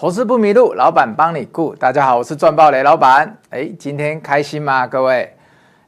[0.00, 1.74] 投资不迷路，老板帮你顾。
[1.74, 3.36] 大家好，我是赚爆雷老板。
[3.50, 4.86] 哎，今天开心吗？
[4.86, 5.28] 各位，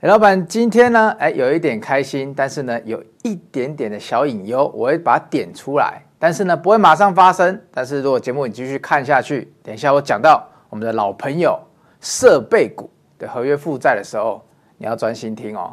[0.00, 7.56] 雷老板今天呢，哎，有一点开心，但是呢，有一点点的小隐忧，我会把它点出来，但是呢，不会马上发生。
[7.70, 11.56] 但是如果节目你继续看下去，等一下我讲到我们的老朋友
[12.00, 14.44] 设备股的合约负债的时候，
[14.76, 15.72] 你要专心听哦。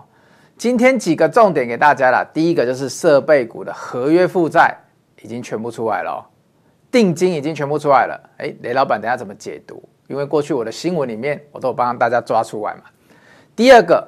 [0.60, 4.78] 今天几个重点给大家了，第一个就是设备股的合约负债
[5.24, 6.24] 已经全部出来了。
[6.92, 9.82] 定金已经全部出来了，哎，雷老板，等下怎么解读？
[10.08, 12.82] 因为过去我的新闻里面，我都有帮大家抓出来嘛。
[13.56, 14.08] 第二个，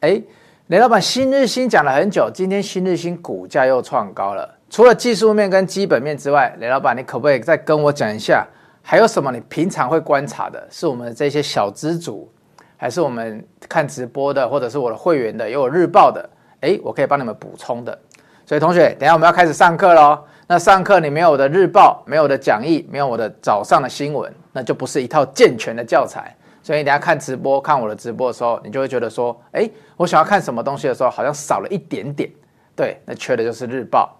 [0.00, 0.22] 哎，
[0.68, 4.48] 雷老板，新日新讲了很久，今天新日新股价又创高了。
[4.68, 8.46] 除了技术面跟基本面之外，雷老板，你可不可以再跟我讲一下，
[8.80, 10.64] 还有什么你平常会观察的？
[10.70, 12.30] 是我们这些小资主，
[12.76, 16.30] 还是我们看直播的，或者是我的会员的，有我日报的？
[16.60, 17.98] 哎，我可以帮你们补充的。
[18.46, 20.18] 所以同学，等下我们要开始上课喽。
[20.52, 26.34] 那上课你没有我的日报，没有我的讲义，没有我的早上的新闻，那就不是一套健全的教材。
[26.60, 32.28] 所以你等下看直播，看我的直播的时候，你就会觉得说，哎，我想要看什么东西的时候，好像少了一点点。
[32.74, 34.12] 对，那缺的就是日报。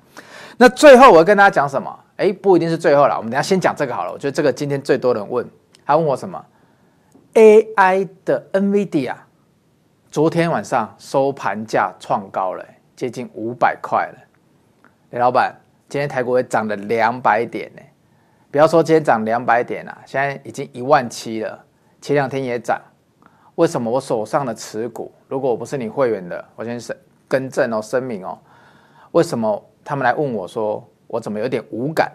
[0.57, 1.93] 那最后我要跟大家讲什么？
[2.19, 4.13] 哎，不一定是最后了，我们等下先讲这个好了。
[4.13, 5.45] 我觉得这个今天最多人问，
[5.85, 6.41] 他问我什么
[7.35, 9.17] ？AI 的 NVIDIA
[10.13, 14.19] 昨天晚上收盘价创高了，接近五百块了。
[15.11, 15.53] 李老板。
[15.91, 17.83] 今天台股也涨了两百点呢，
[18.49, 21.65] 不要说今天涨两百点啊，现在已经一万七了。
[22.01, 22.81] 前两天也涨，
[23.57, 28.39] 为什么我手上的持股，如果我不是你会员的，我先声更正哦，声明哦，
[29.11, 32.13] 为什么他们来问我说，我怎么有点无感？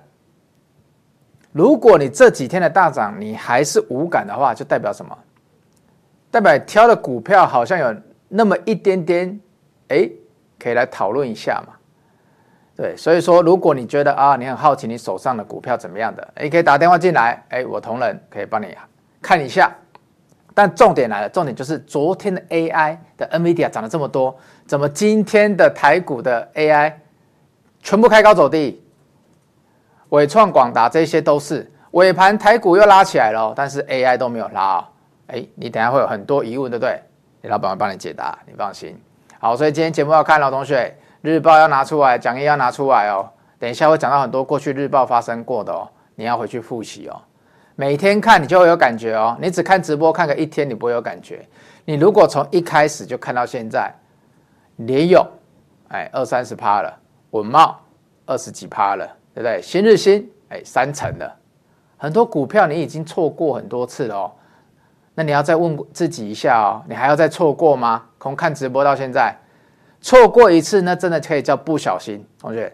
[1.51, 5.17] 如果你这几天的大涨，你还是无感的话，就代表什么？
[6.31, 7.95] 代表挑的股票好像有
[8.29, 9.39] 那么一点点，
[9.89, 10.09] 哎，
[10.57, 11.73] 可以来讨论一下嘛。
[12.75, 18.75] 对，所以说，如果你觉得啊，你很好奇你手上的股票怎么样的，你可以打电话进来，哎，我同仁可以帮你
[19.21, 19.73] 看一下。
[20.53, 26.93] 但重点来了，重点就是昨天的 AI 的 NVIDIA 涨了这么多，怎么今天的台股的 AI
[27.81, 28.83] 全部开高走低？
[30.09, 34.85] 纬创、广达这些都是尾盘台股又拉起来了，但是 AI 都没有拉哦。
[35.27, 37.01] 哎，你等下会有很多疑问，对不对？
[37.41, 39.01] 你老板会帮你解答，你放心。
[39.39, 40.93] 好，所以今天节目要看了，同学。
[41.25, 43.27] 日报要拿出来，讲义要拿出来哦。
[43.57, 47.19] 等一下会讲到很多过去日报发生过的哦，你要回去复习哦。
[47.75, 49.35] 每天看你就会有感觉哦。
[49.41, 51.43] 你只看直播看个一天，你不会有感觉。
[51.83, 53.91] 你如果从一开始就看到现在，
[54.77, 55.25] 联咏
[55.87, 56.95] 哎二三十趴了，
[57.31, 57.79] 稳茂
[58.25, 59.59] 二十几趴了，对不对？
[59.61, 61.35] 新日新哎三成了，
[61.97, 64.31] 很多股票你已经错过很多次了哦。
[65.15, 68.03] 那你要再问自己一下哦，你还要再错过吗？
[68.19, 69.35] 从看直播到现在。
[70.05, 72.71] 错过一次，那真的可以叫不小心，同学。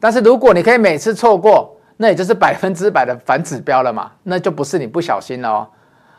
[0.00, 5.68] 但是如果你可以每次错过，那也就是百分之百的反指标了嘛，那就不是你不小心了哦，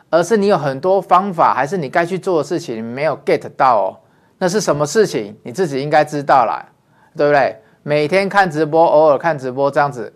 [0.08, 3.98] 而是你有很多方法，还是你该去做的事情没有 get 到哦。
[4.38, 5.36] 那是什么事情？
[5.42, 6.64] 你自己应该知道啦，
[7.16, 7.56] 对不对？
[7.82, 10.14] 每天看直播，偶尔看直播，这样子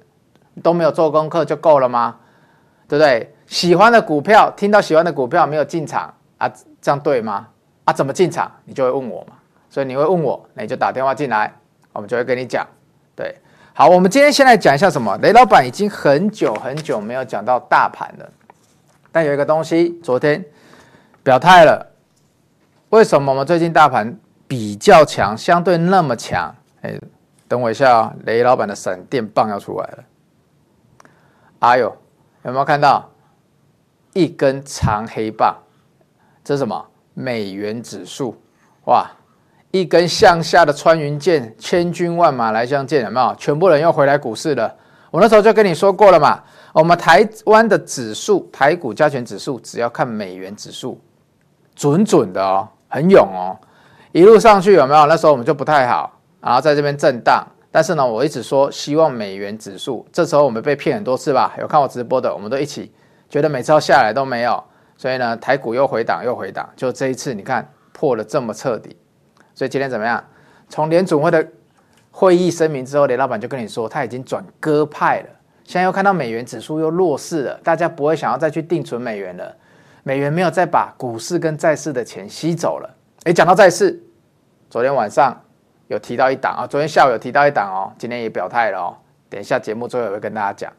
[0.62, 2.14] 都没有做功课就够了吗？
[2.86, 3.34] 对不对？
[3.48, 6.48] 喜欢的股票，听到喜欢的股票没有进场啊，
[6.80, 7.48] 这样对吗？
[7.82, 8.48] 啊，怎么进场？
[8.64, 9.34] 你就会问我嘛。
[9.70, 11.54] 所以你会问我，那你就打电话进来，
[11.92, 12.66] 我们就会跟你讲。
[13.14, 13.34] 对，
[13.72, 15.16] 好，我们今天先来讲一下什么？
[15.18, 18.28] 雷老板已经很久很久没有讲到大盘了，
[19.12, 20.44] 但有一个东西昨天
[21.22, 21.86] 表态了。
[22.88, 26.52] 为什么我们最近大盘比较强，相对那么强？
[26.82, 26.98] 哎，
[27.46, 30.04] 等我一下啊，雷老板的闪电棒要出来了。
[31.60, 31.96] 哎呦，
[32.42, 33.08] 有没有看到
[34.14, 35.56] 一根长黑棒？
[36.42, 36.84] 这是什么？
[37.14, 38.34] 美元指数，
[38.86, 39.08] 哇！
[39.70, 43.34] 一根向下的穿云箭，千军万马来相见，有没有？
[43.36, 44.74] 全部人又回来股市了。
[45.10, 46.42] 我那时候就跟你说过了嘛，
[46.72, 51.00] 我们台湾的指数，台股加权指数，只要看美元指数，
[51.74, 53.58] 准准的哦，很勇哦，
[54.12, 55.06] 一路上去有没有？
[55.06, 57.46] 那时候我们就不太好，然后在这边震荡。
[57.72, 61.54] 但是呢，我一直说希望美元指数，这时候我们被骗很多次吧？
[61.60, 62.92] 有看我直播的，我们都一起
[63.28, 64.62] 觉得每次要下来都没有，
[64.96, 68.96] 所以呢，台股又回档又回档，就这一次你看破了这么彻底。
[69.60, 70.24] 所以今天怎么样？
[70.70, 71.46] 从联准会的
[72.10, 75.26] 会议声明之后，雷老板就跟你说，他已经转鸽派了。
[75.64, 79.54] 现在又看到美元指数又弱势了，大家不会想要再去定存美元了。
[80.02, 82.88] 美元没有再把股市跟债市的钱吸走了。
[83.24, 84.02] 诶，讲到债市，
[84.70, 85.38] 昨天晚上
[85.88, 88.96] 有提到一档啊，昨天下午有提到一档哦，今天也表态了哦。
[89.28, 90.72] 等一下节目最后也会跟大家讲。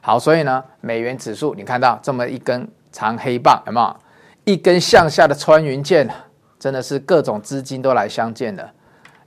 [0.00, 3.96] 好，所以呢，美元指数你看到这么一根长黑棒，有没有？
[4.42, 6.10] 一根向下的穿云箭。
[6.64, 8.66] 真的是各种资金都来相见了，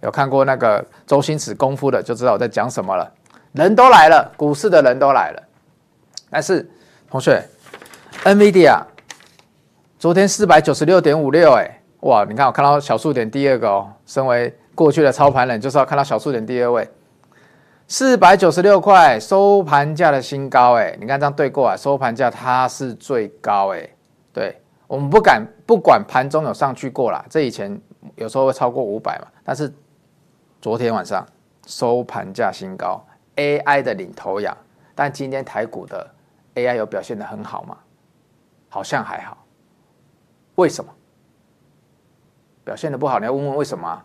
[0.01, 3.07] 有看过那个周星驰功夫的就知道我在讲什么了。
[3.51, 5.43] 人都来了，股市的人都来了，
[6.31, 6.67] 但是
[7.07, 7.39] 同学
[8.23, 8.81] ，NVIDIA
[9.99, 12.25] 昨天四百九十六点五六，哎，哇！
[12.27, 16.89] 你看我看到小数点第二个哦，身为过去的操盘人，就是要看到小数点第二位，
[17.87, 23.87] 四百九十六块收盘价的新高，哎，你看这样对过来，收盘价它是最高，哎，
[24.33, 27.79] 对，我们不敢不管盘中有上去过啦，这以前
[28.15, 29.71] 有时候会超过五百嘛，但是
[30.61, 31.25] 昨天晚上
[31.65, 33.05] 收盘价新高
[33.35, 34.55] ，AI 的领头羊，
[34.95, 36.09] 但今天台股的
[36.55, 37.77] AI 有表现的很好吗？
[38.69, 39.37] 好像还好。
[40.55, 40.91] 为什么
[42.63, 43.19] 表现的不好？
[43.19, 44.01] 你要问问为什么？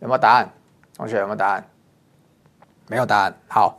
[0.00, 0.50] 有没有答案？
[0.96, 1.64] 同学有没有答案？
[2.88, 3.34] 没有答案。
[3.48, 3.78] 好，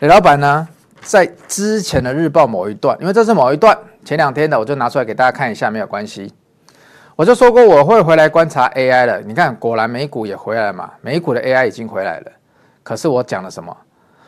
[0.00, 0.66] 李老板呢，
[1.02, 6.32] 在之前的日报某一段，因为这是某一段前两天的，我就拿出来给大家看一下，没有关系。
[7.16, 9.20] 我就说过我会回来观察 AI 了。
[9.20, 12.32] 你看，果然美股也回来了嘛，美股的 AI 已经回来了。
[12.82, 13.76] 可是我讲了什么？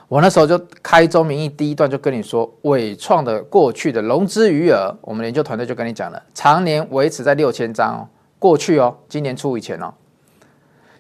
[0.09, 8.09] 我那时候就开宗明义，第一段就跟你说，伟创的过去的融资余额，我们研究团队就跟你讲了，常年维持在六千张哦，
[8.39, 9.91] 过去哦，今年初以前哦，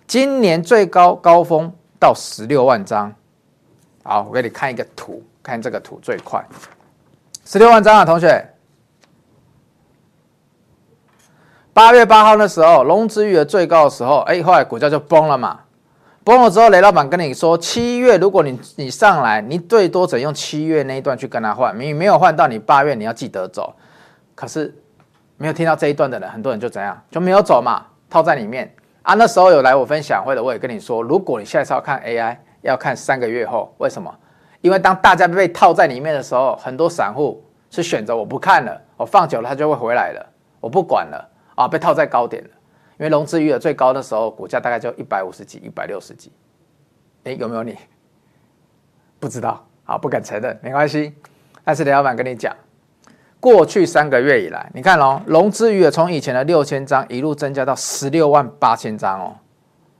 [0.06, 1.70] 今年最高高峰
[2.00, 3.12] 到十六万张。
[4.02, 6.42] 好，我给你看一个图，看这个图最快，
[7.44, 8.42] 十六万张啊，同学，
[11.74, 15.60] 八月八号那时候融资余额最高的时候，哎，后来股价就崩了嘛。
[16.22, 23.74] 崩了之后，雷老板跟你说，七月如果你你上来，你最多只能用七月那一段去跟他换，你没有换到，你八月你要记得走。
[24.34, 24.72] 可是
[25.38, 28.72] 没有听到这一段的人，很多人就怎样就没有走嘛，套在里面
[29.02, 29.14] 啊。
[29.14, 34.14] 那时候有来我分享会的，我也跟你说，如果你现在是要看 AI，要看三个月后，为什么？
[34.60, 40.24] 因为当大家被套在里面的时候，很多散户是选择我不看了，我放久了它就会回来了，
[40.60, 41.28] 我不管了
[41.62, 42.50] 啊，被套在高点了。
[42.98, 46.30] 因为融资余额最高的时候，股价大概就一百五十几、一百六十几，
[47.24, 47.76] 哎，有没有你？
[49.18, 51.12] 不知道，好，不敢承认，没关系。
[51.64, 52.54] 但是雷老板跟你讲，
[53.40, 59.36] 过去三个月以来，你看哦，融资余额从以前的六千张一路增加到十六万八千张哦，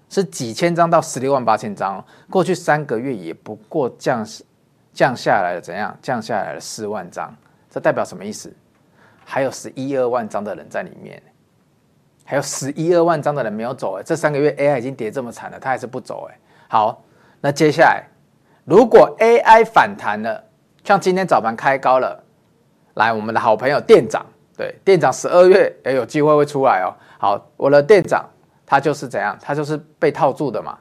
[0.09, 2.05] 是几千张到十六万八千张哦。
[2.31, 4.25] 过去三个月也不过降
[4.93, 5.97] 降下来了，怎样？
[6.03, 7.35] 降下来了四万张，
[7.71, 8.53] 这代表什么意思？
[9.25, 11.21] 还有十一二万张的人在里面。
[12.25, 16.39] 还有十一二万张的人没有走哎，这三个月 AI 已经跌这么惨了，他还是不走哎。
[16.69, 17.03] 好，
[17.41, 18.05] 那接下来
[18.65, 20.43] 如果 AI 反弹了，
[20.85, 22.23] 像今天早盘开高了，
[22.95, 24.25] 来我们的好朋友店长，
[24.57, 26.95] 对，店长十二月也有机会会出来哦。
[27.19, 28.25] 好，我的店长
[28.65, 30.79] 他就是怎样，他就是被套住的嘛。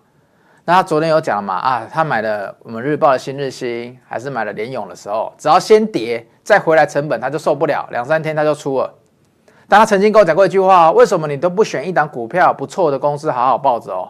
[0.63, 1.55] 那他昨天有讲了嘛？
[1.55, 8.93] 啊，他买了我们日报的新日兴，还是买了联咏的时候，只要先跌再回来成本，他就受不了，两三天他就出了。
[9.71, 14.09] 大家曾经跟我讲过一句话：为什么你都不选一档股票不错的公司好好抱着哦？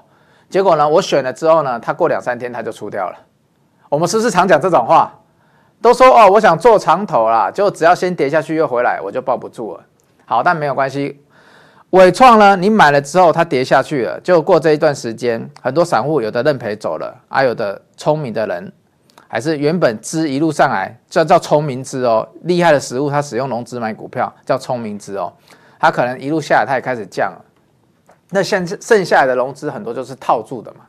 [0.50, 3.16] 结果呢，我选了之后呢，他过两三天他就出掉了。
[3.88, 5.14] 我们是不是常讲这种话？
[5.80, 9.84] 都说哦，我想做长头啦，就只要先跌下去又回来，我就抱不住了。
[10.26, 11.24] 好，但没有关系。
[11.92, 18.74] 尾创呢，你买了之后它跌下去了，就过这一段时间，很多散户有的认赔走了，啊，有的聪明的人
[19.32, 25.32] 还是原本资一路上来，叫叫聪明资哦，厉害的实物他使用融资买股票叫聪明资哦。
[25.80, 27.46] 它可能一路下来，它也开始降了。
[28.32, 30.82] 那现剩下来的融资很多就是套住的嘛。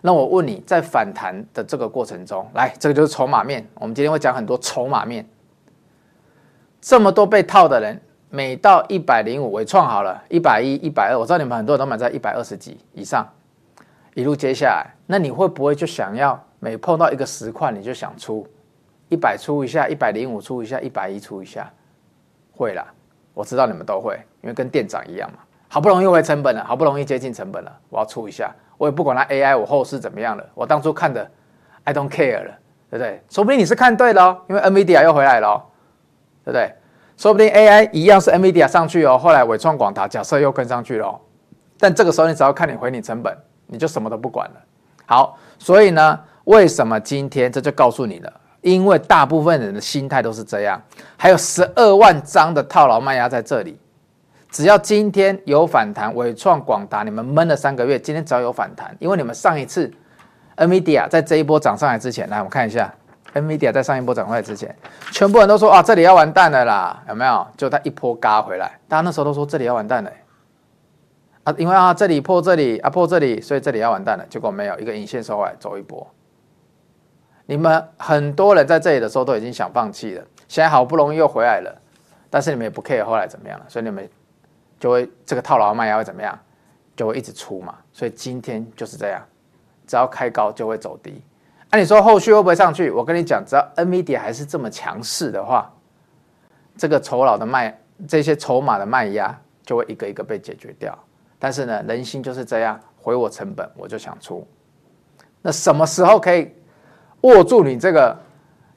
[0.00, 3.64] 那我问你在反弹的这个过程中，来，这个就是筹码面。
[3.74, 5.24] 我们今天会讲很多筹码面。
[6.80, 13.24] 这么多被套的人，每到一百零五，纬创好了，一百一、一百二，我知道你们很多人都买在一百二十几以上，
[14.14, 18.46] 一路接下来，那你会不会就想要每碰到一个十块你就想出
[19.08, 21.68] 一百出一下，一百零五出一下，一百一出一下？
[22.52, 22.86] 会啦。
[23.32, 25.38] 我知道你们都会，因为跟店长一样嘛，
[25.68, 31.30] 好不容易回成本了，好不容易接近成本了，我要出一下，我也不管它 AI，我后市怎么样了，我当初看的
[31.84, 32.58] ，I don't care 了，
[32.90, 33.22] 对不对？
[33.30, 35.64] 说不定你是看对了，因为 NVIDIA 又回来了，
[36.44, 36.74] 对不对？
[37.16, 41.20] 说不定 AI 一样是 NVIDIA 上去哦，后来伟创、广达假设又跟上去了，
[41.78, 43.36] 但这个时候你只要看你回你成本，
[43.66, 44.56] 你就什么都不管了。
[45.08, 48.30] 好，所以呢，为什么今天这就告诉你了？
[48.60, 50.78] 因为大部分人的心态都是这样，
[51.16, 53.80] 还有十二万张的套牢卖压在这里。
[54.50, 59.90] 只要今天有反弹，纬创、广达，你们闷了三个月，今天只要有反弹，因为你们上一次
[60.56, 62.92] NVIDIA 在这一波涨上来之前，来我们看一下
[63.32, 64.74] NVIDIA 在上一波涨上来之前，
[65.12, 67.46] 全部人都说啊，这里要完蛋了啦，有没有？
[67.56, 70.10] 就它一波嘎回来，大家那时候都说这里要完蛋了，
[71.56, 76.06] 因为啊这里破这里啊破这里，所以这里要完蛋了，结果没有，一个引线收回来走一波。
[77.46, 81.74] 你们很多人在这里的时候都已经想放弃了，现在好不容易又回来了，
[82.28, 84.08] 但是你们也不 care 后来怎么样了，所以你们
[84.78, 86.38] 就会这个套牢卖压会怎么样，
[86.94, 87.74] 就会一直出嘛。
[87.92, 89.22] 所以今天就是这样，
[89.86, 91.22] 只要开高就会走低
[91.70, 92.90] 那、啊、你说后续会不会上去？
[92.90, 95.72] 我跟你讲，只要 NVIDIA 还是这么强势的话，
[96.76, 100.98] 这个酬劳的卖，这些筹码的卖压就会一个一个被解决掉。
[101.38, 104.46] 但是呢，人心就是这样，回我成本我就想出。
[105.42, 106.52] 那什么时候可以
[107.22, 108.16] 握住你这个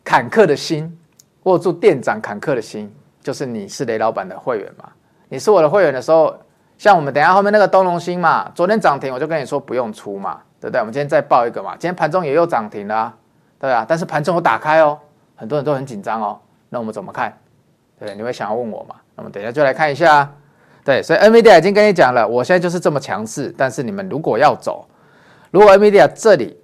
[0.03, 0.97] 坎坷的心，
[1.43, 2.93] 握住店长坎坷的心？
[3.21, 4.89] 就是你是雷老板的会员嘛？
[5.29, 6.35] 你是我的会员的时候，
[6.77, 10.41] 像我们等下后面那个东隆兴嘛，昨天涨停我就跟你说不用出嘛。
[10.61, 10.79] 对不对？
[10.79, 11.71] 我们今天再报一个嘛。
[11.71, 13.17] 今天盘中也又涨停了啊，
[13.57, 13.83] 对啊。
[13.89, 14.95] 但是盘中有打开哦，
[15.35, 16.39] 很多人都很紧张哦。
[16.69, 17.35] 那我们怎么看？
[17.97, 18.93] 对，你会想要问我嘛？
[19.15, 20.31] 那么等下就来看一下。
[20.83, 23.53] 对，所以 NVIDIA 已经跟你讲了，我现在就是这么强势。
[23.57, 24.85] 但是你们如果要走，
[25.51, 26.57] 如果 NVIDIA 这里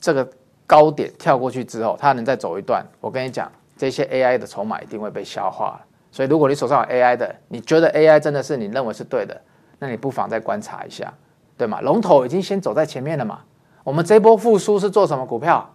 [0.00, 0.28] 这个
[0.66, 5.80] 高点跳过去之后，它能再走一段，我跟你讲，这些 AI 的筹码一定会被消化。
[6.12, 9.40] 所以如果你手上有 AI 的，你觉得 AI 真的是你认为是对的，
[9.78, 11.12] 那你不妨再观察一下。
[11.56, 11.80] 对吗？
[11.80, 13.38] 龙头已经先走在前面了嘛。
[13.84, 15.70] 我们这波复苏是做什么股票？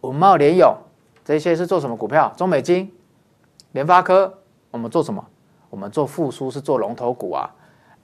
[0.00, 0.74] 稳懋、联友
[1.24, 2.32] 这些是做什么股票？
[2.36, 2.90] 中美金、
[3.72, 4.38] 联发科，
[4.70, 5.22] 我们做什么？
[5.72, 7.48] 我们做复苏是做龙头股啊。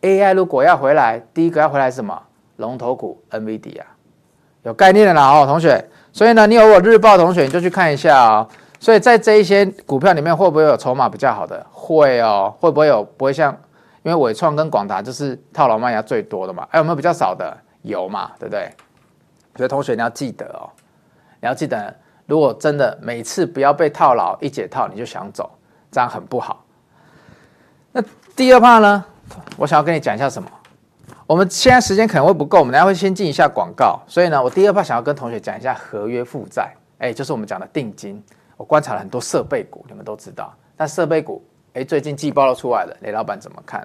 [0.00, 2.18] AI 如果要回来，第一个要回来什么？
[2.56, 3.86] 龙头股 NVD 啊，
[4.62, 5.84] 有概念的啦哦，同学。
[6.10, 8.48] 所以呢，你有我日报同学，你就去看一下哦。
[8.80, 11.66] 所以在这一些股票里面，会不会有筹码比较好的？
[11.70, 12.54] 会哦。
[12.58, 13.04] 会不会有？
[13.18, 13.54] 不会像。
[14.04, 17.54] 因为伟创跟广达就是套牢卖压最多的嘛，还有没有比较少的？
[17.82, 18.72] 有嘛，对不对？
[19.56, 20.70] 所以同学你要记得哦，
[21.40, 21.94] 你要记得，
[22.24, 25.50] 如果真的每次不要被套牢，一解套你就想走，
[25.90, 26.64] 这样很不好。
[27.98, 28.04] 那
[28.36, 29.04] 第二怕呢？
[29.56, 30.48] 我想要跟你讲一下什么？
[31.26, 34.00] 我们现在时间可能会不够，我们等下会先进一下广告。
[34.06, 38.22] 所以呢，我第二怕想要跟同学讲一下合约负债，哎，就是我们讲的定金。
[38.56, 43.84] 我观察了很多设备股，你们都知道，但设备股，哎，最近季报都出来了，雷老板怎么看？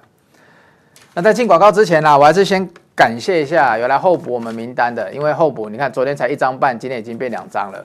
[1.12, 7.84] 那在进广告之前呢，我还是先感谢一下原来候补我们名单的，因为候补你看昨天才一张半，今天已经变两张了。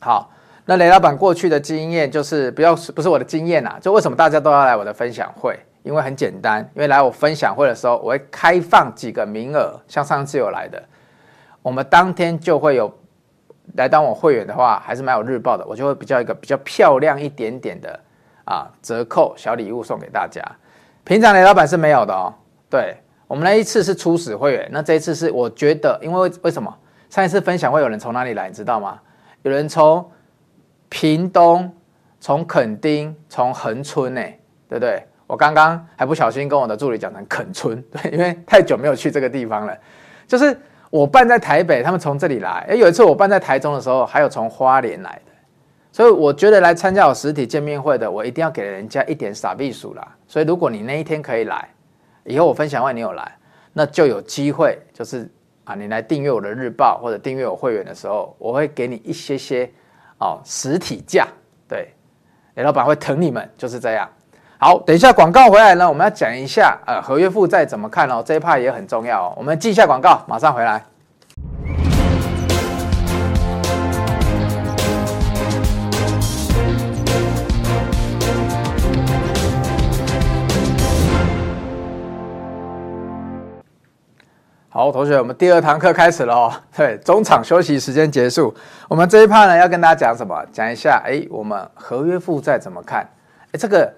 [0.00, 0.30] 好，
[0.66, 5.58] 那雷老板过去的经验就是不要不是我的经验啊，就为什么大家都要来我的分享会？
[5.82, 10.82] 因为很简单，因为来我分享会的时候，我会开放几个名额，像上次有来的，
[11.60, 12.90] 我们当天就会有
[13.74, 18.00] 来当我会员的话，还是蛮有日报的，我就会比较一个比较漂亮一点点的
[18.46, 20.42] 啊折扣小礼物送给大家。
[21.04, 22.32] 平常雷老板是没有的哦。
[22.70, 26.74] 对，我们那一次是初始会员，那这一次是我觉得，因为为什么
[27.10, 28.98] 上一次分享会有人从哪里来，你知道吗？
[29.42, 30.10] 有人从
[30.94, 31.68] 屏东、
[32.20, 35.02] 从垦丁、从恒春，哎，对不对？
[35.26, 39.76] 我刚刚还不小心跟我的助理讲成垦村， 对，因为太久没有去这个地方了。
[40.24, 40.56] 就是
[40.90, 42.64] 我办在台北，他们从这里来。
[42.68, 45.32] 哎，有一次我办在台中的时候，还有从花莲来的。
[45.90, 50.16] 所以我觉得来参加我实体见面会的，我一定要给人家一点傻逼数啦。
[50.28, 51.68] 所以如果你那一天可以来，
[52.22, 53.36] 以后我分享会你有来，
[53.72, 55.28] 那就有机会，就是
[55.64, 59.68] 啊，你来订阅我的日报或者订阅我会员的时候，我会给你一些些
[60.24, 61.28] 哦实体价。
[61.68, 61.94] 对，
[62.54, 64.08] 雷老板会疼你们，就是这样。
[64.58, 69.34] 好，等一下广告回来呢，我们要讲一下呃合约负债怎么看哦，这一 part 也很重要哦。
[69.36, 70.82] 我们记一下广告，马上回来。
[84.76, 86.52] 好，同学，我们第二堂课开始了哦。
[86.76, 88.52] 对，中场休息时间结束。
[88.88, 90.44] 我们这一趴呢，要跟大家讲什么？
[90.52, 93.08] 讲一下，哎，我们合约负债怎么看？
[93.52, 93.88] 哎，这个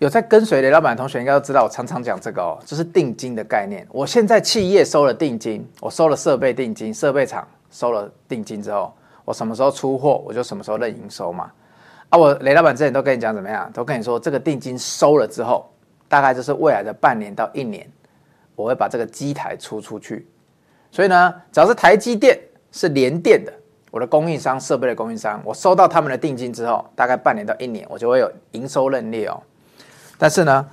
[0.00, 3.86] 有在跟随雷老板的同学应该都知道，我常常讲这个哦，就是定金的概念。
[3.92, 8.92] 我现在企业收了定金，我收了设备定金，设备厂收了定金之后，
[9.24, 11.48] 我什么时候出货，我就什么时候认营收嘛。
[12.08, 13.70] 啊，我雷老板之前都跟你讲怎么样？
[13.72, 15.72] 都跟你说，这个定金收了之后，
[16.08, 17.88] 大概就是未来的半年到一年。
[18.58, 20.26] 我会把这个机台出出去，
[20.90, 22.36] 所以呢，只要是台积电
[22.72, 23.52] 是联电的，
[23.92, 29.40] 我的供应商设备的供应商，我收到他们的定金之后，大概半年到一年，我就会有营收认列哦。
[30.18, 30.66] 但是呢，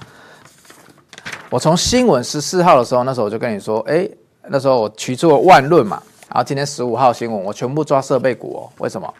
[1.51, 4.09] 我从新闻十四号的时候，那时候我就跟你说，哎，
[4.47, 8.61] 那时候我取出了万论嘛，然后今天十五号新闻，我全部抓设备股哦。
[8.79, 9.13] 为什么？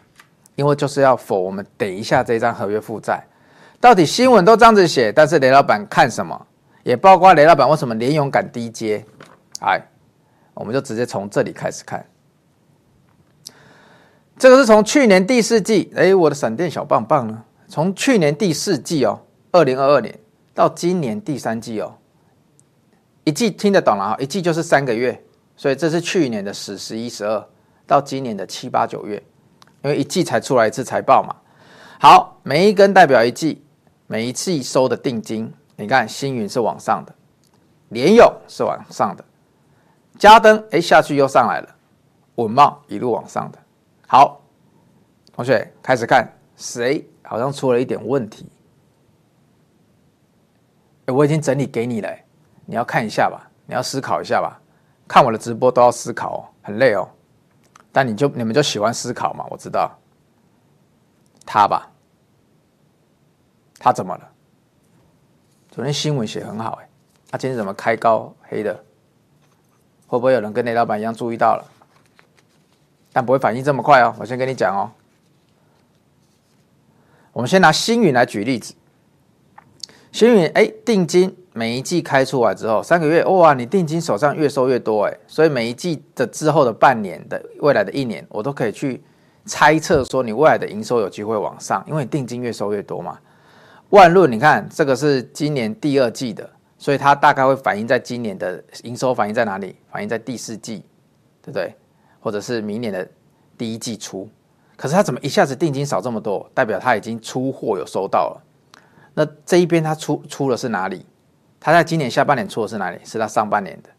[0.56, 3.24] 因为就是要否我们等一下这张合约负债，
[3.80, 6.48] 到底新闻都这样子写，但是雷老板看什么？
[6.86, 9.04] 也包括雷老板为什么连勇敢低接，
[9.60, 9.82] 哎，
[10.54, 12.06] 我们就直接从这里开始看。
[14.38, 17.44] 这个是从去年第四季，哎，我的闪电小棒棒呢？
[17.68, 19.20] 从去年第四季哦，
[19.52, 20.16] 二零二二年
[20.54, 21.92] 到今年第三季哦，
[23.24, 24.16] 一季听得懂了啊？
[24.20, 25.20] 一季就是三个月，
[25.58, 27.44] 所以这是去年的十、十一、十二
[27.88, 29.16] 到今年的七、八、九月，
[29.82, 31.36] 因为一季才出来一次财报嘛。
[32.00, 33.64] 好，每一根代表一季，
[34.06, 35.52] 每一季收的定金。
[35.76, 37.14] 你看，星云是往上的，
[37.90, 39.24] 联咏是往上的，
[40.18, 41.76] 嘉登哎下去又上来了，
[42.36, 43.60] 稳懋一路往上的。
[44.08, 44.42] 好，
[45.34, 48.48] 同学开始看，谁好像出了一点问题？
[51.08, 52.10] 哎，我已经整理给你了，
[52.66, 54.60] 你要看一下吧，你要思考一下吧。
[55.08, 57.08] 看我的直播都要思考哦，很累哦。
[57.92, 59.92] 但你就你们就喜欢思考嘛，我知道。
[61.46, 61.92] 他吧，
[63.78, 64.32] 他怎么了？
[65.76, 66.88] 昨天新闻写很好哎，
[67.30, 68.74] 他今天怎么开高黑的？
[70.08, 71.66] 会不会有人跟雷老板一样注意到了？
[73.12, 74.90] 但不会反应这么快哦，我先跟你讲哦。
[77.34, 78.74] 我们先拿星云来举例子，
[80.14, 89.04] 星云哎，定金每一季开出来之后，三个月哇，你定金手上越收越多哎，所以每一季的之后的半年的未来的一年，我都可以去
[89.44, 93.20] 猜测说你未来的营收有机会往上，因为你定金越收越多嘛。
[93.90, 99.76] 万润，你看这个是今年第二季的，所以它大概会反映在今年的营收反映在哪里？
[99.92, 100.84] 反映在第四季，
[101.42, 101.74] 对不对？
[102.20, 103.08] 或者是明年的
[103.58, 104.28] 第一季初。
[104.76, 106.50] 可是它怎么一下子定金少这么多？
[106.54, 108.42] 代表它已经出货有收到了。
[109.14, 111.06] 那这一边它出出的是哪里？
[111.60, 113.00] 它在今年下半年出的是哪里？
[113.06, 113.90] 是它上半年的。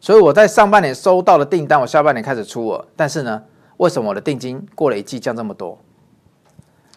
[0.00, 2.86] 所以我在上半年收到的订单，我下半年开始出了。
[2.94, 3.42] 但是呢，
[3.76, 5.78] 为什么我的定金过了一季降这么多？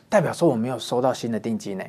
[0.07, 1.83] 代表说我没有收到新的定金呢？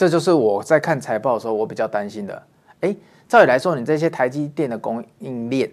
[0.00, 2.42] 这就是我在看财报的时候，我比较担心的。
[2.80, 2.96] 哎，
[3.28, 5.70] 照理来说，你这些台积电的供应链，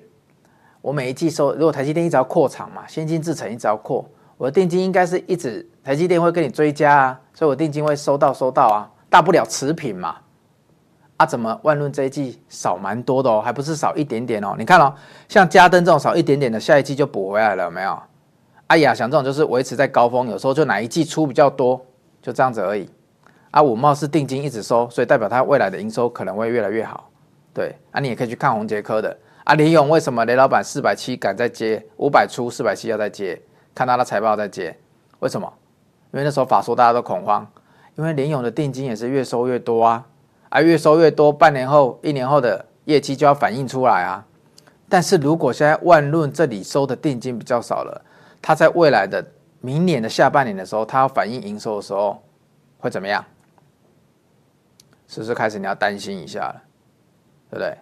[0.82, 4.06] 我每一季收，如果台积电一直要扩厂嘛，先进制程一直要扩，
[4.36, 10.18] 我的定金应该是一直台积电会跟你追加啊，所以我定金会收到收到啊，大不了持平嘛。
[11.16, 14.56] 啊，怎么万润这一季少蛮多的哦，还不是少一点点哦？
[14.58, 14.94] 你看哦，
[15.30, 17.98] 像嘉登这种少一点点的，下一季就补回来了，有没有？
[18.68, 21.80] 哎呀，像这种就是维持在高峰，有时候就哪一季出比较多，
[22.22, 22.90] 就这样子而已。
[23.58, 27.10] 啊，五茂是定金一直收，所以代表它未来的营收可能会越来越好。
[27.56, 29.18] 对，啊，你也可以去看宏杰科的。
[29.46, 33.42] 啊，林勇为什么雷老板四百七敢再接五百出，四百七要再接？
[33.74, 34.78] 看他的财报再接，
[35.22, 35.52] 为什么？
[36.12, 37.48] 因为那时候法说大家都恐慌，
[37.96, 40.06] 因为林勇的定金也是越收越多啊，
[40.50, 44.24] 啊，越收越多，半年后、一年后的业绩就要反映出来啊。
[44.88, 48.06] 但是如果现在万润这里收的定金比较少了，
[48.40, 49.26] 它在未来的
[49.62, 52.22] 明年的下半年的时候，它要反映营收的时候
[52.78, 53.26] 会怎么样？
[55.08, 56.62] 是不是开始你要担心一下了，
[57.50, 57.78] 对不对？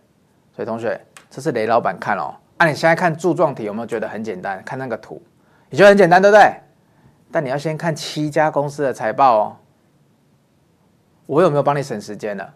[0.56, 2.34] 所以同学，这是雷老板看哦。
[2.58, 4.64] 啊，你现在看柱状体有没有觉得很简单？
[4.64, 5.22] 看那个图，
[5.70, 6.54] 你觉得很简单，对不对？
[7.32, 9.58] 但你要先看七家公司的财报哦。
[11.26, 12.48] 我有没有帮你省时间呢？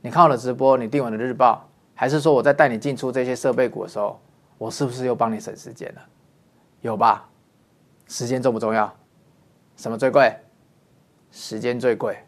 [0.00, 4.18] 你看我的直播，你订我的日报，还是说我在带你进出这些设备股的时候，
[4.56, 6.00] 我是不是又帮你省时间了？
[6.80, 7.28] 有吧？
[8.08, 8.92] 时间重不重要？
[9.76, 10.34] 什么最贵？
[11.30, 12.18] 时间最贵。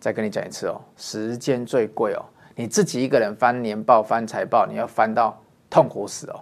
[0.00, 2.24] 再跟你讲一次哦，时间最贵哦。
[2.54, 6.40] 你自己一个人翻年报、翻财报，你要翻到痛苦死哦。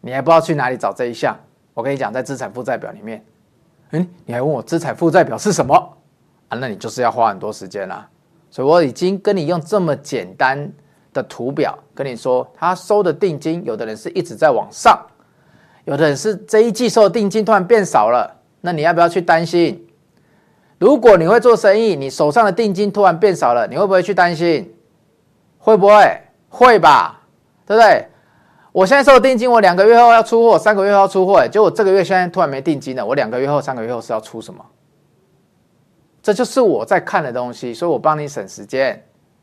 [0.00, 1.36] 你还不知道去哪里找这一项。
[1.74, 3.24] 我跟你讲，在资产负债表里面，
[3.92, 5.74] 嗯，你还问我资产负债表是什么
[6.48, 6.58] 啊？
[6.58, 8.08] 那你就是要花很多时间啦。
[8.50, 10.70] 所以我已经跟你用这么简单
[11.12, 15.00] 的图表跟你说，他收的定金，有的人是一直在往上，
[15.84, 19.86] 有的人是这一季收的定金突然变少了，那你要不要去担心？
[20.82, 24.68] 如果你会做生意，你手上的定金突然变少了，你会不会去担心？
[25.56, 26.20] 会不会？
[26.48, 27.20] 会吧，
[27.64, 28.04] 对不对？
[28.72, 34.60] 我现在收的定金，我两个月后要出货，三个月后要出货，结果这个月现在突然没定金了，我两个月后、三个月后是要出什么？
[36.20, 39.00] 这就是我在看的东西，所以我帮你省时间，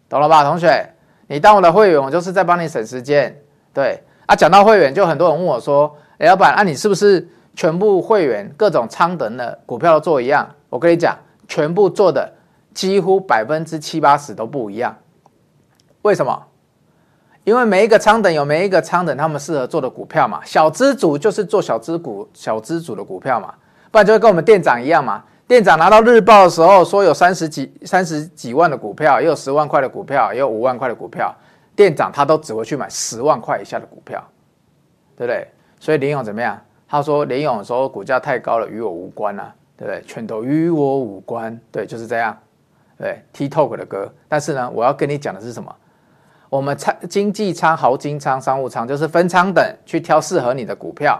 [0.10, 0.86] 懂了吧，同学？
[1.28, 3.34] 你当我的会员，我就是在帮你省时间。
[3.74, 7.26] 对啊，讲到会员，就很多人问我说：“哎，老板，那、你是不是
[7.56, 11.18] 全部会员各种仓等的股票都做一样？”我跟你讲。
[11.50, 12.32] 全部做的
[12.74, 14.96] 几乎百分之七八十都不一样，
[16.04, 16.46] 为什么？
[17.44, 20.40] 因为每一个仓等有每一个仓等他们适合做的股票嘛。
[20.46, 23.54] 小资组就是做小资股、小资组的股票嘛，
[23.90, 25.24] 不然就会跟我们店长一样嘛。
[25.48, 31.36] 店长拿到日报的时候说有三十几、三十几万的股票，也有十万块的股票，也有五万块的股票。
[31.76, 34.24] 店长他都只会去买十万块以下的股票，
[35.18, 35.48] 对不对？
[35.80, 36.62] 所以林勇怎么样？
[36.88, 39.52] 他说林勇说股价太高了，与我无关啊。
[39.80, 40.04] 对不对？
[40.06, 41.58] 全都与我无关。
[41.72, 42.38] 对，就是这样。
[42.98, 44.14] 对，TikTok 的歌。
[44.28, 45.74] 但是呢，我要跟你讲的是什么？
[46.50, 51.18] 我们仓经济舱、豪金舱、商务舱，就是分舱等去挑适合你的股票。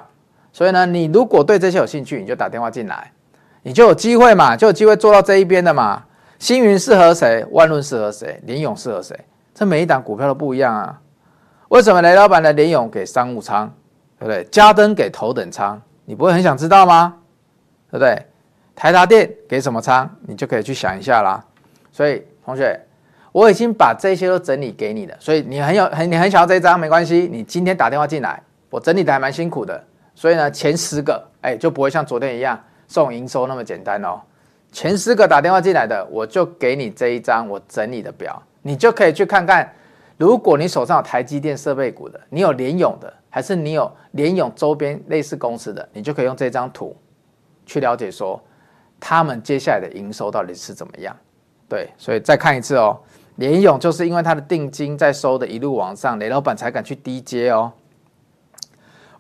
[0.52, 3.10] 所以呢，你如果对这些有兴趣，你就打电话进来，
[3.62, 6.04] 你就有机会嘛，就有机会做到这一边的嘛。
[6.38, 7.46] 星云适合谁？
[7.52, 8.42] 万润适合谁？
[8.44, 9.18] 联勇适合谁？
[9.54, 11.00] 这每一档股票都不一样啊。
[11.70, 13.72] 为什么雷老板的联勇给商务舱，
[14.18, 14.44] 对不对？
[14.52, 17.16] 嘉登给头等舱，你不会很想知道吗？
[17.92, 18.26] 对不对？
[18.80, 21.44] 台达电给什么仓，你就可以去想一下啦。
[21.92, 22.80] 所以同学，
[23.34, 25.14] 我已经把这些都整理给你了。
[25.20, 29.84] 所以你很有很你很想要这一张没关系，你今天打电话进来，我整理的还蛮辛苦的，
[30.16, 34.22] 所以呢，前十个哎就不会像昨天一样送营收那么简单哦。
[34.72, 39.70] 前十个打电话进来的，我就给你这一张我整理的表，你就可以去看看。
[40.16, 46.96] 如果你手上有台积电设备股的，你有联咏的，还是你有联咏周边类似公司的，你就可以用这张图
[47.66, 48.42] 去了解说
[49.00, 51.16] 他们接下来的营收到底是怎么样。
[51.68, 53.00] 对，所以再看一次哦，
[53.36, 57.72] 联勇就是因为他的定金在收的一路往上，雷老板才敢去低接哦。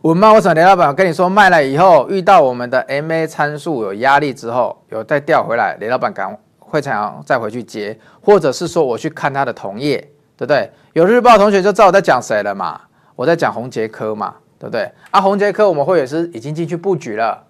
[0.01, 10.09] 文茂为什么雷老板跟你说卖了以后遇到我们的 MA 参数有压力之后有再调回来，雷老板敢会想要再回去接，或者是说我去看他的同业。
[10.39, 10.71] 对不对？
[10.93, 12.79] 有日报同学就知道我在讲谁了嘛？
[13.17, 14.89] 我在讲宏捷科嘛，对不对？
[15.11, 17.43] 啊，宏捷科我们会也是已经进去布局了，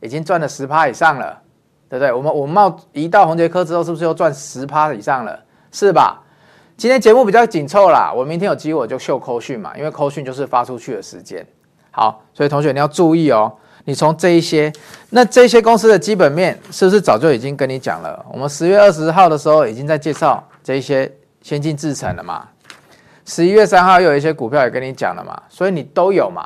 [0.00, 1.40] 已经赚了十趴以上了，
[1.88, 2.12] 对不对？
[2.12, 5.38] 我们我们冒一到宏捷科之后，是不是又赚十趴以上了？
[5.72, 6.22] 是吧？
[6.76, 11.46] 今天节目比较紧凑啦，我明天有机会我就秀扣讯嘛，因为扣讯就是发出去的时间。
[11.90, 13.52] 好，所以同学你要注意哦，
[13.84, 14.72] 你从这一些，
[15.10, 18.24] 那这些公司的基本面是不是早就已经跟你讲了？
[18.32, 21.10] 我们十月二十号的时候已经在介绍这一些。
[21.42, 22.44] 先进制程了嘛？
[23.24, 26.44] 十一月三号又有一些股票也跟你讲了嘛，所以你都有嘛。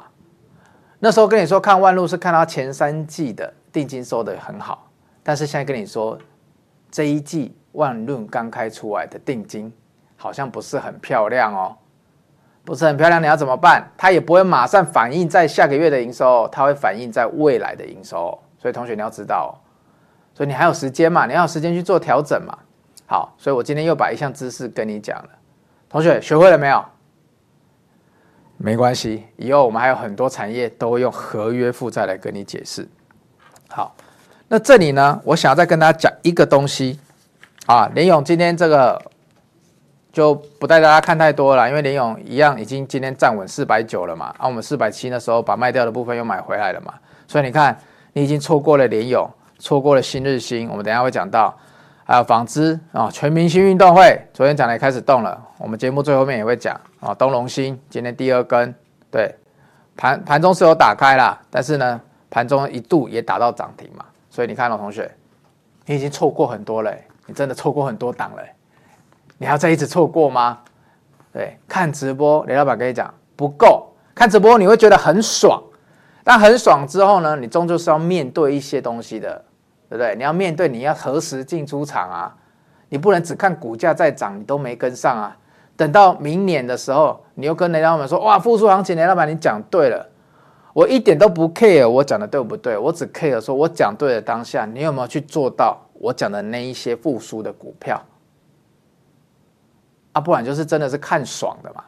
[0.98, 4.89] 那时候跟你说看万路是看到前三季的定金收得很好，
[5.30, 6.18] 但是现在跟你说
[6.90, 9.72] 这一季万润刚开出来的定金
[10.16, 11.76] 好像不是很漂亮哦，
[12.64, 13.88] 不是很漂亮，你要怎么办？
[13.96, 18.36] 它也不会马上反映在下个月的营收，它会反映在未来的营收。
[18.58, 19.56] 所以同学你要知道，
[20.34, 21.26] 所以你还有时间嘛？
[21.26, 22.58] 你要有时间去做调整嘛？
[23.06, 25.28] 好，所以我今天又把一项知识跟你讲了，
[25.88, 26.84] 同学学会了没有？
[28.56, 32.88] 没关系，以后我们还有很多产业都会用合约负债来跟你解释。
[33.68, 33.94] 好，
[34.52, 36.98] 那这里呢，我想再跟大家讲一个东西
[37.66, 39.00] 啊，联咏今天这个
[40.12, 46.92] 就不带大家看太多了，因为联咏一样已经今天站稳四百九了嘛，啊，我们四百七的时候把卖掉的部分又买回来了嘛，
[47.28, 47.78] 所以你看，
[48.12, 51.56] 你已经错过了联咏，错过了新日兴，我们等下会讲到。
[52.02, 57.14] 还有纺织啊，全明星运动会昨天讲的也开始动了，我们节目最后面也会讲啊。
[57.14, 58.74] 东隆兴今天第二根，
[59.12, 59.32] 对，
[59.96, 65.10] 盘盘中是有打开啦，但是呢，盘中一度也打到涨停嘛，所以你看到同学，
[65.84, 66.94] 你已经错过很多了，
[67.26, 68.42] 你真的错过很多档了，
[69.36, 70.60] 你要再一直错过吗？
[71.32, 75.62] 对，看直播，雷老板跟你讲不够，看直播你会觉得很爽，
[76.24, 79.44] 但很爽之后呢，你终究是要面对一些东西的。
[79.88, 80.14] 对不对？
[80.14, 82.32] 你要面对，你要何时进出场啊？
[82.90, 85.36] 你不能只看股价在涨，你都没跟上啊。
[85.76, 90.08] 等到明年的时候，你又跟雷老板说：“哇，复苏行情，雷老板你讲对了。”
[90.72, 98.02] 我一点都不 care 我讲的对不对，我只 care 说我讲对了当下，你有没有去做到我讲的那一些复苏的股票？
[100.12, 101.84] 啊，不然就是真的是看爽的嘛。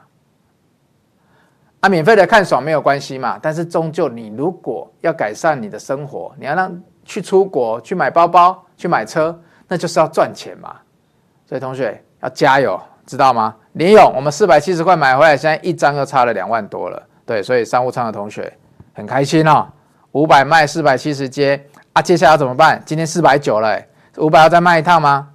[1.80, 6.82] 啊，免费的看爽没有关系嘛，但是终究你如果要改善你的生活，你要让。
[7.04, 10.76] 去出国去买包包去买车，那就是要赚钱嘛。
[11.44, 13.56] 所以同学要加油，知道吗？
[13.72, 17.02] 联咏我们四百七十块买回来，现在一张就差了两万多了。
[17.26, 18.56] 对，所以商务舱的同学
[18.92, 19.66] 很开心哦。
[20.12, 22.82] 五百卖四百七十接啊，接下来要怎么办？
[22.84, 23.80] 今天四百九了，
[24.18, 25.30] 五百要再卖一趟吗？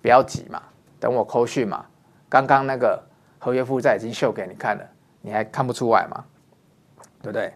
[0.00, 0.60] 不要急嘛，
[0.98, 1.84] 等我扣序嘛。
[2.28, 3.02] 刚刚那个
[3.38, 4.84] 合约负债已经秀给你看了，
[5.20, 6.24] 你还看不出来吗？
[7.22, 7.52] 对不对？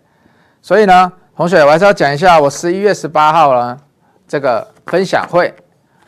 [0.61, 1.13] 所以呢。
[1.37, 3.79] 同学，我还是要讲一下，我十一月十八号呢，
[4.27, 5.55] 这个分享会，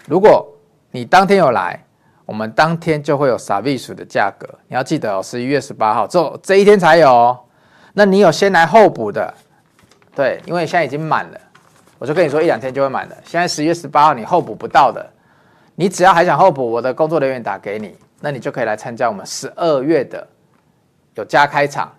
[0.07, 0.49] 如果
[0.91, 1.85] 你当天有来，
[2.25, 7.39] 我们当天就会有 service 的价格，你要记得哦，十一月十八号，这这一天才有哦。
[7.93, 9.33] 那你有先来后补的，
[10.15, 11.41] 对，因为现在已经满了，
[11.99, 13.17] 我就跟你说一两天就会满了。
[13.25, 15.05] 现在十月十八号你后补不到的，
[15.75, 20.27] 你只要还想后补，我的工作人员打给你，那你就可以来参加我们十二月的
[21.15, 21.93] 有加开场。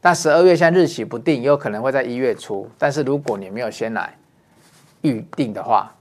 [0.00, 2.70] 但十二月现在日期不定，也有可能会在一月初。
[2.78, 4.16] 但是如果你没有先来
[5.02, 5.92] 预定的话，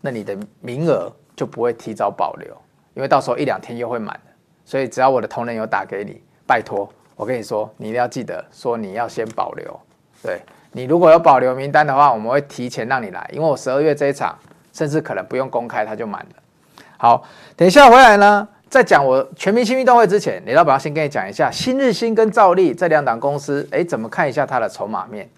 [0.00, 2.56] 那你的名额就不会提早保留，
[2.94, 4.18] 因为到时候一两天又会满。
[4.64, 9.80] 所以只要我的同仁有打给你，拜托我跟你说，你一定要记得说你要先保留。
[10.22, 10.40] 对，
[10.72, 14.38] 你如果有保留名单的话，我们会提前让你来，因为我十二月这一场
[14.72, 16.42] 甚至可能不用公开它就满了。
[16.98, 17.22] 好，
[17.56, 18.46] 等一下回来呢。
[18.68, 25.28] 在讲我全明星运动会之前，雷老板要先跟你讲一下新日兴跟兆利这两档公司，哎，怎么看一下它的筹码面？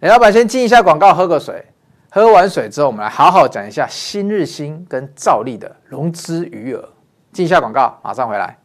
[0.00, 1.64] 雷老板先进一下广告，喝个水。
[2.10, 6.88] 喝完水之后，我们来好好讲一下新日兴跟兆利的融资余额。
[7.32, 8.56] 进一下广告，马上回来。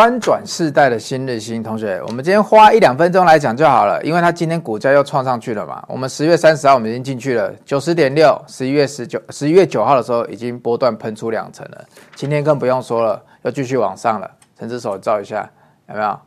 [0.00, 5.84] 翻转世代的新日兴同学，我们今天花一两分钟来讲就好了，因为它今天股价又创上去了嘛。
[5.86, 11.84] 我们十月三十号我们已经进去了九十点六，十一月十九、十一月九号的时候已经波段喷出两成了，
[12.14, 14.30] 今天更不用说了，要继续往上了。
[14.58, 15.46] 陈之手照一下，
[15.90, 16.18] 有没有？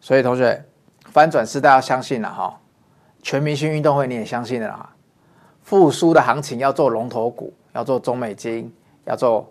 [0.00, 0.64] 所以同学，
[1.10, 2.58] 翻转世代要相信了哈，
[3.22, 4.88] 全明星运动会你也相信了啦，
[5.60, 8.72] 复苏的行情要做龙头股，要做中美金，
[9.04, 9.46] 要做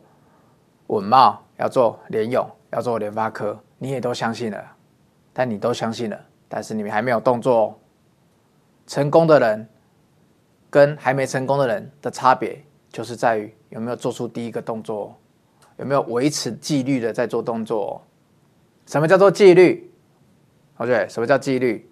[0.87, 2.49] 稳懋，要做联咏。
[2.71, 4.75] 要做联发科，你也都相信了，
[5.33, 7.75] 但你都相信了，但是你们还没有动作哦。
[8.87, 9.67] 成功的人
[10.69, 15.15] 跟还没成功的人的差别，就是在于有没有做出第一个动作，
[15.77, 18.01] 有没有维持纪律的在做动作。
[18.87, 19.93] 什么叫做纪律
[20.77, 21.89] ？OK，什么叫纪律？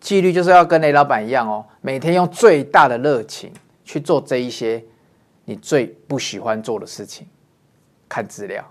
[0.00, 3.52] 纪律就是要跟雷老板一样哦，每天用最大的热情
[3.84, 4.82] 去做这一些
[5.44, 7.28] 你最不喜欢做的事情，
[8.08, 8.64] 看资料。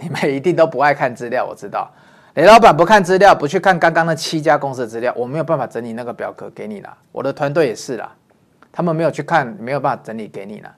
[0.02, 1.90] 你们一定都不爱看资料，我知道。
[2.34, 6.96] 雷老板不看资料，不去看刚刚那七家公司的资料，我没有办法整理那个表格给你啦。
[7.12, 8.10] 我的团队也是啦，
[8.72, 10.74] 他们没有去看，没有办法整理给你啦。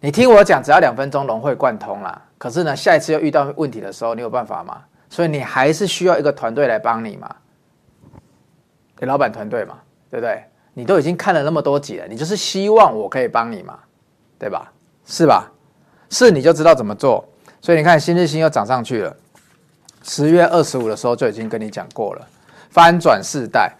[0.00, 2.22] 你听我讲，只要两分钟融会贯通啦。
[2.38, 4.82] 可是呢，下一次又遇到问题的时候，你有办法吗？
[5.10, 7.28] 所以你还是需要一个团队来帮你嘛。
[9.00, 9.78] 雷老板团队嘛，
[10.10, 10.42] 对不对？
[10.72, 13.78] 你都已经看了那么多集了，你就是希望我可以帮你嘛，
[14.38, 14.72] 对吧？
[15.04, 15.50] 是吧？
[16.08, 17.28] 是你就知道怎么做。
[17.62, 19.16] 所以你看，新日兴又涨上去了。
[20.02, 22.26] 十月二十五的时候就已经跟你讲过了，
[22.70, 23.72] 翻转世代。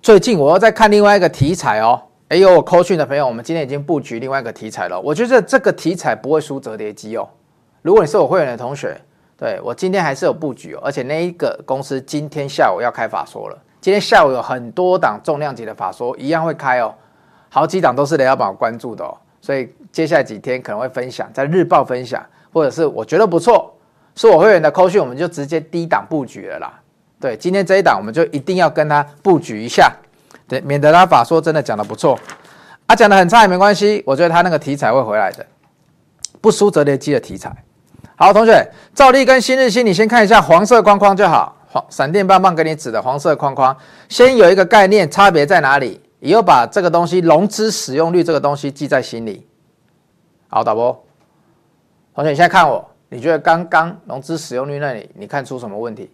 [0.00, 2.00] 最近我又在看另外一个题材哦。
[2.28, 5.00] 哎呦，我扣讯的朋友，我们今天已经布局另外一个题材了。
[5.00, 7.28] 我觉得这个题材不会输折叠机哦。
[7.82, 8.96] 如果你是我会员的同学，
[9.36, 10.80] 对，我今天还是有布局哦。
[10.84, 16.94] 而且那一个公司今天下午要开法说了，今天下午有很多档重量级的法说一样会开哦，
[17.48, 19.12] 好几档都是雷老板关注的哦。
[19.40, 22.24] 所以接下来几天可能会分享，在日报分享。
[22.52, 23.74] 或者是我觉得不错，
[24.14, 26.72] 是我会员的扣讯，我们就直接低档布局了啦。
[27.20, 29.92] 对，今天这一档我们就一定要跟他布局一下，
[30.46, 32.18] 对，免得他法说真的讲的不错，
[32.86, 35.44] 啊，讲的很差也没关系，我觉得他那个题材会回来的，
[36.40, 37.52] 不输折叠机的题材。
[38.16, 43.76] 好，同学，兆利跟新日新，你先看一下黄色框框就好，黄闪电棒棒给你指的黄色框框，
[44.08, 46.00] 先有一个概念，差别在哪里？
[46.20, 49.46] 以后把这个东西融资使用率这个东西记在心里。
[50.48, 51.04] 好，导播。
[52.22, 56.10] 同学，你现在看我，你觉得刚刚融资使用率那里，你看出什么问题？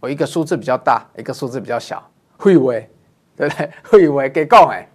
[0.00, 2.02] 我一个数字比较大，一个数字比较小，
[2.38, 2.88] 会以为
[3.36, 3.70] 对不对？
[3.82, 4.88] 会以为给够哎，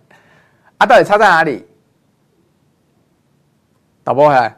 [0.78, 1.68] 啊，到底差在哪里？
[4.04, 4.58] 导播回来，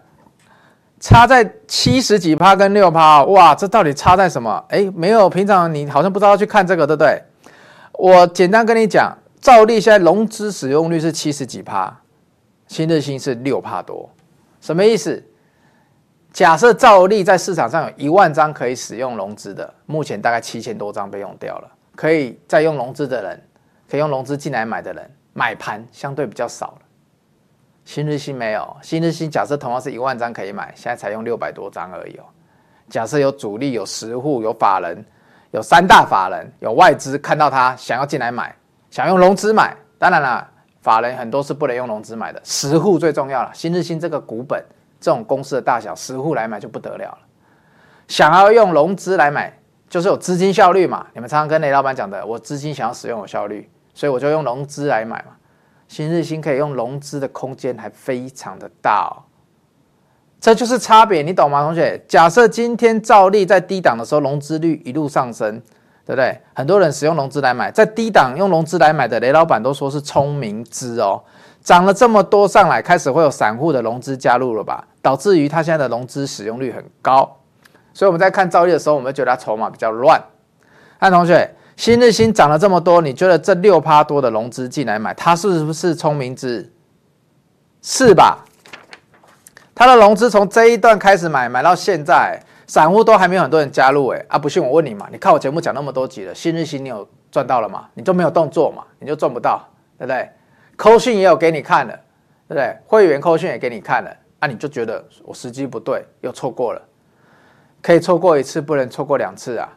[1.01, 4.63] 差在七十几趴跟六趴，哇，这到底差在什么？
[4.69, 7.21] 哎，没有，平常你好像不知道去看这个，对不对？
[7.93, 11.99] 我简单跟你讲，照例现在融资使用率是七十几趴。
[12.73, 14.09] 新日兴是六帕多，
[14.59, 15.23] 什么意思？
[16.31, 21.71] 假设兆利在市场上有一万张可以使用融资的，目前大概七千多张被用掉了。
[21.95, 23.39] 可以再用融资的人，
[23.87, 26.79] 可以用融资进来买的人，买盘相对比较少了。
[27.85, 32.23] 新日兴没有，新日兴假设同样是一万张可以买，现在才用六百多张而已哦。
[32.89, 35.05] 假设有主力、有实户、有法人、
[35.51, 38.55] 有三大法人、有外资看到他想要进来买，
[38.89, 40.49] 想用融资买，当然了。
[40.83, 43.49] 法人很多是不能用融资买的，实户最重要了。
[43.53, 44.61] 新日兴这个股本，
[44.99, 47.19] 这种公司的大小，实户来买就不得了了。
[48.09, 49.57] 想要用融资来买，
[49.89, 51.07] 就是有资金效率嘛。
[51.13, 55.37] 你们常常跟雷老板讲的，我资金想要使用有效率，所以我就用融资来买嘛。
[55.87, 59.23] 新日兴可以用融资的空间还非常的大哦，
[60.41, 62.03] 这就是差别，你懂吗，同学？
[62.09, 65.61] 假设今天照例在低档的时候，融资率一路上升。
[66.05, 66.37] 对不对？
[66.53, 71.23] 很多人使用融资来买，在低档用融资来买的雷老板都说是聪明资哦，
[71.61, 74.85] 涨了这么多上来，开始会有散户的融资加入了吧？
[75.01, 77.37] 导致于他现在的融资使用率很高，
[77.93, 80.21] 所以我们在看兆利的时候，我们觉得他筹码比较乱。
[80.99, 86.69] 那同学，新日兴涨了这么多，你觉得这六趴多的融资进来买，他是不是聪明资？
[87.81, 88.43] 是吧？
[89.73, 92.41] 他的融资从这一段开始买，买到现在。
[92.73, 94.39] 散户都还没有很多人加入哎啊！
[94.39, 97.87] 不信我问你嘛，你看我节目讲那么多集了，新日新你有赚到了吗？
[97.93, 99.63] 你就没有动作嘛，你就赚不到，
[99.95, 100.27] 对不对？
[100.75, 101.93] 扣讯也有给你看了，
[102.47, 102.75] 对不对？
[102.87, 104.09] 会员扣讯也给你看了，
[104.39, 106.81] 啊，你就觉得我时机不对，又错过了，
[107.79, 109.69] 可以错过一次，不能错过两次啊，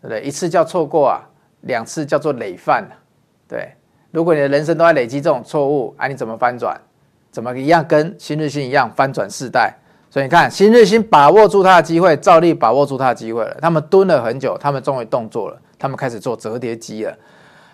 [0.00, 0.22] 对不对？
[0.22, 1.28] 一次叫错过啊，
[1.60, 2.88] 两次叫做累犯，
[3.46, 3.70] 对。
[4.12, 6.80] 如果你的人生都在累积这种错误，啊，你怎么翻转？
[7.30, 9.76] 怎么一样跟新日新一样翻转世代？
[10.14, 13.56] 所以你看，新日新把握住他的机会，照例把握住他的机会了。
[13.60, 17.12] 他们蹲了很久，他们终于动作了，他们开始做折叠机了。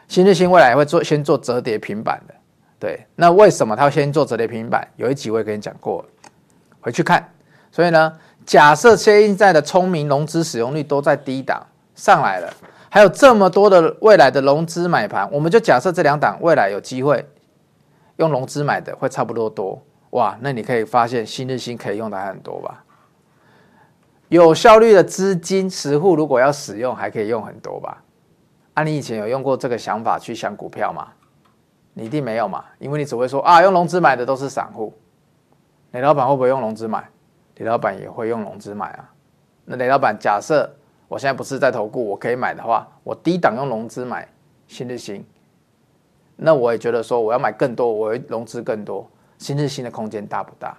[0.08, 2.32] 新日新未来会做先做折叠平板的，
[2.78, 3.04] 对。
[3.14, 4.88] 那为什么他要先做折叠平板？
[4.96, 6.02] 有一集我也跟你讲过，
[6.80, 7.30] 回去看
[7.70, 8.10] 所以呢，
[8.46, 11.62] 假设现在的聪明融资使用率都在低档
[11.94, 12.50] 上来了，
[12.88, 17.22] 还有这么多的未来的融资买盘，我们就假设这两档未来有机会
[18.16, 19.78] 用融资买的会差不多多，
[20.10, 22.84] 哇，那你可以发现新日兴可以用的还很多吧？
[24.28, 28.02] 有效率的资金实户如果要使用，还可以用很多吧？
[28.74, 31.08] 啊，你以前有用过这个想法去想股票吗？
[31.92, 34.94] 你一定没有嘛，因为你只会说啊，用融资买的都是散户。
[35.90, 37.08] 雷老板会不会用融资买？
[37.56, 39.10] 雷老板也会用融资买啊。
[39.64, 40.72] 那雷老板假设
[41.08, 44.26] 我现在不是在投顾，我可以买的话，我低档用融资买
[44.68, 45.24] 新日兴，
[46.36, 49.04] 那我也觉得说我要买更多，我会融资更多，
[49.40, 50.76] 新日兴的空间大不大？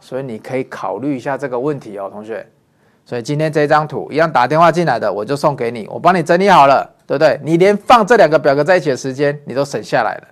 [0.00, 2.44] 所以你可以考虑一下这个问题哦，同学。
[3.04, 7.38] 所以今天这张图一样打电话进来的，我就送给你，我帮你整理好了，对不对？
[7.44, 10.28] 你连放这两个表格在一起的时间你都省下来了，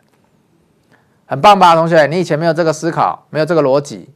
[1.27, 2.07] 很棒吧，同学？
[2.07, 4.11] 你以前没有这个思考，没有这个逻辑，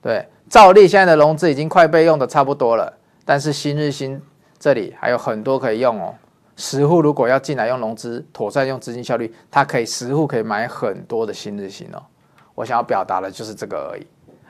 [0.00, 0.28] 对？
[0.48, 2.92] 照例现在的融资已经快被用的差不多了，
[3.24, 4.20] 但是新日兴
[4.58, 6.14] 这里还有很多可以用哦。
[6.56, 12.02] 实户如果要进来用融资，妥善用资金效率，它可以实户可以买很多的新日兴哦。
[12.54, 14.06] 我想要表达的就是这个而已。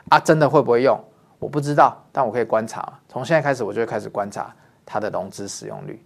[0.09, 0.99] 啊，真的会不会用？
[1.39, 2.87] 我不知道，但我可以观察。
[3.09, 4.55] 从现在开始，我就会开始观察
[4.87, 6.03] 它的融资使用率。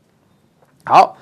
[0.85, 1.17] 好，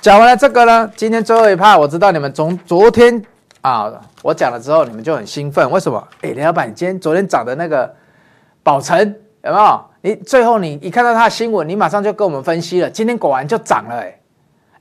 [0.00, 3.22] 讲完了这个呢，今天最后一趴，我知道你们从昨天
[3.62, 5.68] 啊，我讲了之后，你们就很兴奋。
[5.70, 6.06] 为什么？
[6.20, 7.94] 哎，林老板，你今天昨天涨的那个
[8.62, 8.98] 宝成
[9.42, 9.84] 有没有？
[10.00, 12.88] 你最后你一看到它的新闻，你马上就跟我们分析了。
[12.88, 14.17] 今天果然就涨了，哎，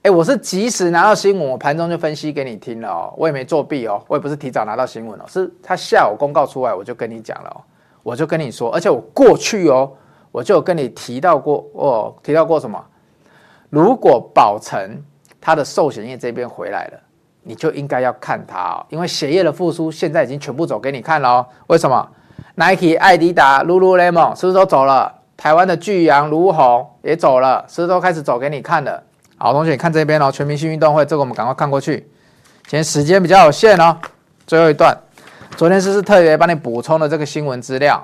[0.03, 7.60] 哎，我是及时拿到新闻，我盘中就分析给你听了哦，我也没作弊哦，我也不是提早拿到新闻哦，是他下午公告出来，我就跟你讲了哦。
[8.03, 9.91] 我就跟你说，而且我过去哦，
[10.31, 12.81] 我就跟你提到过哦，提到过什么？
[13.69, 15.03] 如果宝成
[15.41, 16.99] 它的寿险业这边回来了，
[17.43, 21.45] 你就应该要看它哦，因为鞋业的复苏现在已经全部走给你看了哦。
[21.67, 22.10] 为什么
[22.55, 25.13] ？Nike、爱迪达、Lululemon 是不是都走了？
[25.36, 29.03] 台湾的巨阳、如虹也走了，是不是都开始走给你看了？
[29.39, 31.97] 好，同学，你看这边哦，全明星运动会，这个我们赶快看过去。
[32.63, 33.95] 今天时间比较有限哦，
[34.47, 34.97] 最后一段。
[35.56, 38.04] 昨天是不是特别帮你补充了这个新闻资料？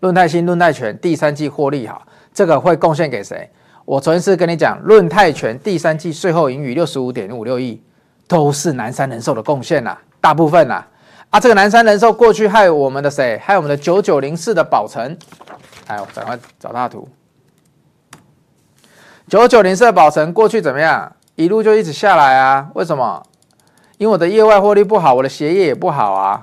[0.00, 3.50] 论泰新、论泰全第三季获利好，这个会贡献给谁？
[3.86, 7.82] 我昨天是跟你讲，论泰全第三季税后盈余六十五点五六亿，
[8.26, 10.84] 都是南山人寿的贡献呐，大部分呐。
[11.30, 13.38] 啊，这个南山人寿过去害我们的谁？
[13.42, 15.16] 害我们的九九零四的宝成。
[15.86, 17.08] 哎，我赶快找大图。
[19.28, 21.12] 九九零四的宝成过去怎么样？
[21.34, 22.70] 一路就一直下来啊？
[22.74, 23.22] 为什么？
[23.98, 26.40] 因为我的业外获利不好，我的鞋业也不好啊，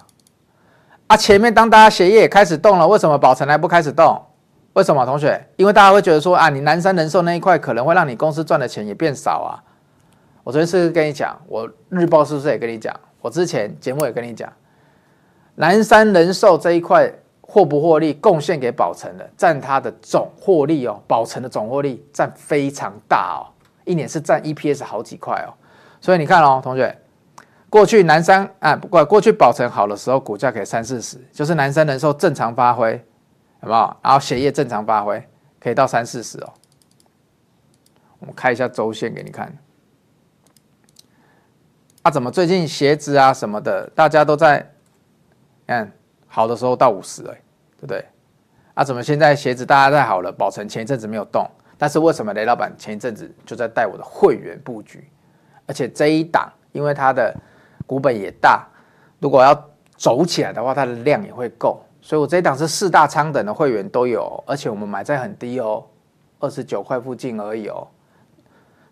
[1.08, 1.18] 啊！
[1.18, 4.24] 前面当大家鞋业也开始动了，为什么宝成还不开始动？
[4.74, 5.44] 为什么，同学？
[5.56, 9.64] 因为大家会觉得说啊，你南山人寿那一块可能会让你公司赚的钱也变少啊。
[10.44, 12.94] 我昨天是不是跟你讲，我日报是不是也跟你讲？
[13.20, 14.48] 我之前节目也跟你讲，
[15.56, 17.12] 南山人寿这一块
[17.56, 23.48] 获不获利贡献给宝成的，占它的总获利哦，宝成的总获利占非常大哦，
[23.86, 25.56] 一年是占 EPS 好几块哦。
[26.02, 26.94] 所以你看哦，同学。
[27.70, 33.02] 过去南山啊，不过过去宝成好的时候，股价可以三四十，就是南山人寿正常发挥，
[33.62, 33.98] 好不好？
[34.04, 35.26] 然后血液正常发挥，
[35.58, 36.54] 可以到三四十哦。
[38.20, 39.58] 我们开一下周线给你看。
[42.02, 44.70] 啊，怎么最近鞋子啊什么的，大家都在
[45.66, 45.90] 看
[46.28, 47.42] 好的时候到五十哎，
[47.78, 48.06] 对不对？
[48.74, 51.46] 啊，怎么现在鞋子大家太好了，宝成前一阵子没有动，
[51.78, 55.08] 但是为什么雷老板前一阵子就在带我的会员布局，
[55.66, 57.36] 而且这一档因为它的。
[57.88, 58.68] 股本也大，
[59.20, 59.54] 如果要
[59.96, 65.86] 走起来的话，它的量也会够，所以我这一档是四大仓等的会员都有，而且我们买在很低哦，
[66.40, 67.88] 二十九块附近而已哦。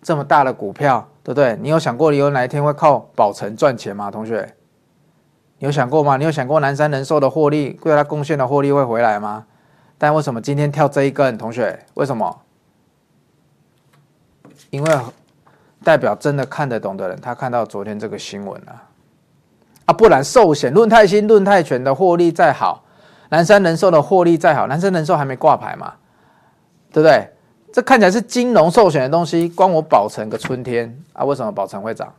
[0.03, 1.57] 这么大的股票，对不对？
[1.59, 4.11] 你有想过你有哪一天会靠宝成赚钱吗？
[4.11, 4.47] 同学，
[5.65, 6.17] 有想过吗？
[6.17, 9.45] 你有想过南山人寿的获利，对它贡献的获利会回来吗？
[9.97, 11.37] 但为什么今天跳这一根？
[11.37, 12.41] 同学，为什么？
[14.69, 14.97] 因为。
[15.85, 18.87] 代表真的看得懂的人，他看到昨天这个新闻啊，
[19.87, 22.85] 啊，不然寿险论泰新、论泰全的获利再好，
[23.27, 25.95] 南山人寿的获利再好，南山人寿还没挂牌嘛，
[26.93, 27.27] 对不对？
[27.73, 31.25] 这看起来是金融寿险的东西，关我宝成个春天啊？
[31.25, 32.13] 为什么宝成会涨？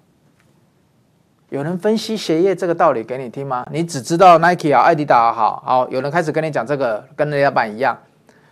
[1.54, 3.64] 有人分析鞋业这个道理给你听吗？
[3.70, 7.96] 你只知道 Nike 啊、爱迪达好好，有人开始跟你讲这个，跟雷老板一样，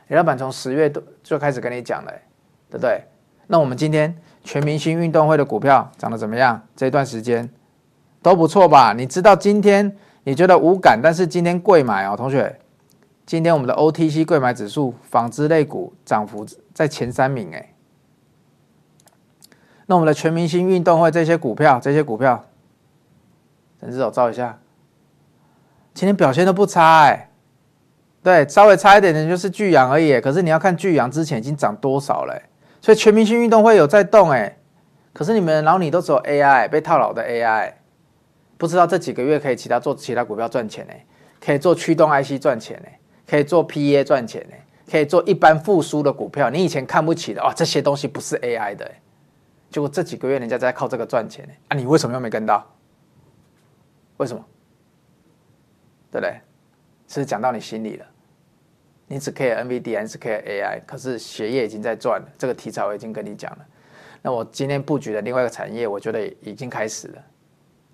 [0.06, 2.12] 雷老板从十月都就开始跟你讲了，
[2.70, 3.02] 对不对？
[3.48, 4.16] 那我们今天。
[4.44, 6.60] 全明星运动会的股票涨得怎么样？
[6.74, 7.48] 这段时间
[8.20, 8.92] 都不错吧？
[8.92, 12.58] 你知道今天你觉得无感，但是今天贵买哦，同学，
[13.24, 16.44] 今天我们的 OTC 贵买指数纺织类股涨幅
[16.74, 17.72] 在前三名诶。
[19.86, 22.44] 那我们的全明星运动会这些股票，这些股票，
[23.82, 24.60] 陈志手照一下，
[25.92, 27.30] 今天表现都不差哎。
[28.22, 30.20] 对，稍微差一点点就是巨阳而已。
[30.20, 32.40] 可是你要看巨阳之前已经涨多少了，
[32.80, 34.56] 所以全明星运动会有在动哎。
[35.12, 37.72] 可是你们脑里都只有 AI 被套牢的 AI，
[38.56, 40.92] 不知道这几个月可以其他做其他股票赚钱呢？
[41.44, 42.88] 可以做驱动 IC 赚钱呢？
[43.28, 44.54] 可以做 PA 赚钱呢？
[44.88, 46.48] 可以做一般复苏的股票？
[46.50, 48.88] 你以前看不起的哦，这些东西不是 AI 的，
[49.72, 51.52] 结果这几个月人家在靠这个赚钱呢？
[51.66, 52.64] 啊，你为什么又没跟到？
[54.18, 54.44] 为什么？
[56.10, 56.40] 对不对？
[57.08, 58.06] 是讲到你心里了。
[59.06, 62.28] 你只 care NVD，只 care AI，可是血液已经在转了。
[62.38, 63.66] 这个题材我已经跟你讲了。
[64.22, 67.24] 那我今天布局的另外一个产业，我觉得已经开始了，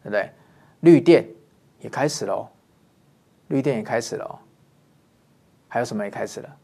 [0.02, 0.30] 对不对？
[0.80, 1.26] 绿电
[1.80, 2.48] 也开始了，
[3.48, 4.38] 绿电也开始了，
[5.66, 6.56] 还有什么也开始了？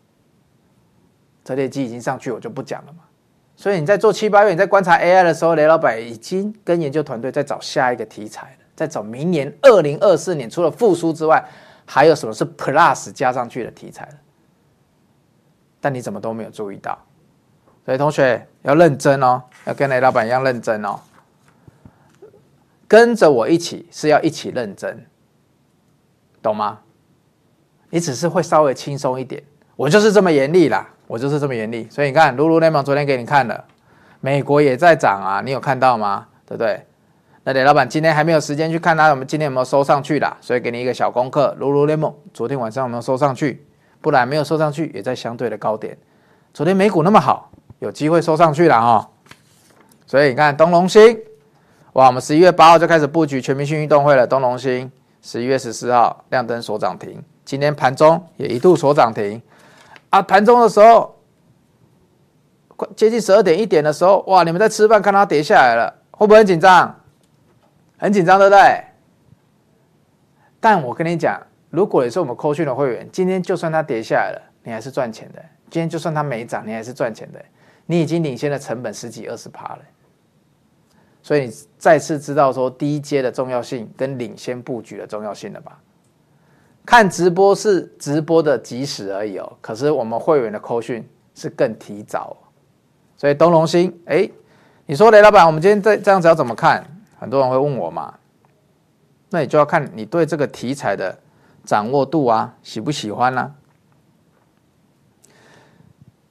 [1.43, 3.05] 折叠机已经上去，我就不讲了嘛。
[3.57, 11.45] 所以你在做七八月，你在观察 AI 的时候，雷老板已经跟研究团队在找下一个题材了，在找明年二零二四年除了复苏之外，
[11.87, 14.09] 还有什么是 Plus 加上去的题材？
[15.81, 16.99] 但你怎么都没有注意到？
[17.85, 20.99] 所以同学要认真哦，要跟雷老板一样认真哦。
[22.89, 25.07] 跟着我一起是要一起认真，
[26.41, 26.81] 懂吗？
[27.91, 29.43] 你只是会稍微轻松一点，
[29.77, 31.89] 我就是这么严厉啦，我就是这么严厉。
[31.91, 33.65] 所以你看露露那边昨天给你看了，
[34.21, 36.27] 美国也在涨啊，你有看到吗？
[36.47, 36.85] 对不对？
[37.45, 40.37] 那雷老板今天还没有时间去看它，我们今天有没有收上去啦？
[40.41, 43.65] 所以给你一个小功课如如联盟昨天晚上有没有收上去？
[44.01, 45.97] 不然没有收上去，也在相对的高点。
[46.53, 47.51] 昨天美股那么好。
[47.81, 49.11] 有机会收上去了哈，
[50.07, 51.19] 所以你看东隆兴，
[51.95, 54.27] 哇，我们十一月八号就开始布局全明星运动会了。
[54.27, 54.91] 东隆兴
[55.21, 59.43] 十一月十四号亮灯锁涨停，今天盘中也一度锁涨停
[60.09, 60.23] 啊。
[60.23, 61.15] 盘中的时候，
[62.75, 67.01] 快接近十二点一点的时候，哇，你们在吃饭看它跌下来了，会不会很紧张？
[68.05, 68.85] 很紧张，对不对？
[70.61, 71.41] 但我跟你讲，
[71.71, 75.43] 如果你是我们扣讯的会员，今天就算它跌下来了，你还是赚钱的。
[75.71, 77.43] 今天就算它没涨，你还是赚钱的。
[77.87, 79.79] 你已经领先了成本十几二十趴了，
[81.23, 85.81] 所以你再次知道说低阶的重要性跟领先布局的重要性了吧？
[86.85, 92.37] 看直播是直播的即时而已哦，可是我们会员的扣讯是更提早，
[93.17, 94.29] 所以东隆兴，哎，
[94.85, 96.87] 你说雷老板，我们今天这这样子要怎么看？
[97.25, 98.13] 很多人会问我嘛，
[99.31, 101.19] 那你就要看你对这个题材的
[101.65, 103.51] 掌握度啊，喜不喜欢呢、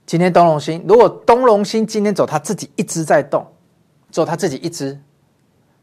[0.06, 3.44] 今天东隆兴，如果东隆兴今天走，他自己一直在动，
[4.12, 5.02] 走他自己一只，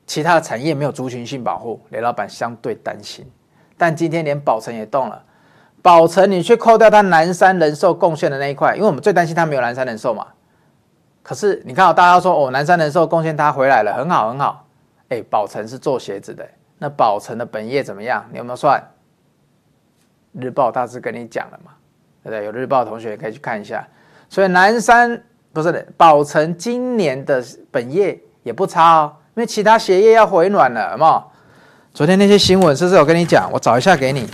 [0.07, 3.29] 其他的产业没有族群性保护，雷老板相对担心。
[3.77, 5.21] 但今天连宝成也动了，
[5.83, 10.25] 宝成你去扣掉他南山人寿贡献的那一块，因为我们最担心他没有南山人寿嘛。
[11.21, 14.69] 可是你看大家说哦，南山人寿贡献他回来了，很好很好。
[15.11, 16.49] 哎，宝成是做鞋子的，
[16.79, 18.25] 那宝成的本业怎么样？
[18.33, 18.83] 你有没有算？
[20.33, 21.73] 日报大致跟你讲了嘛，
[22.23, 22.45] 对不对？
[22.45, 23.87] 有日报同学可以去看一下。
[24.29, 25.21] 所以南山
[25.53, 31.25] 不是的，宝成今年的本业也不差哦，因为其他鞋业要回暖了，有没有？
[31.93, 33.51] 昨天那些新闻是不是我跟你讲？
[33.53, 34.29] 我找一下给你。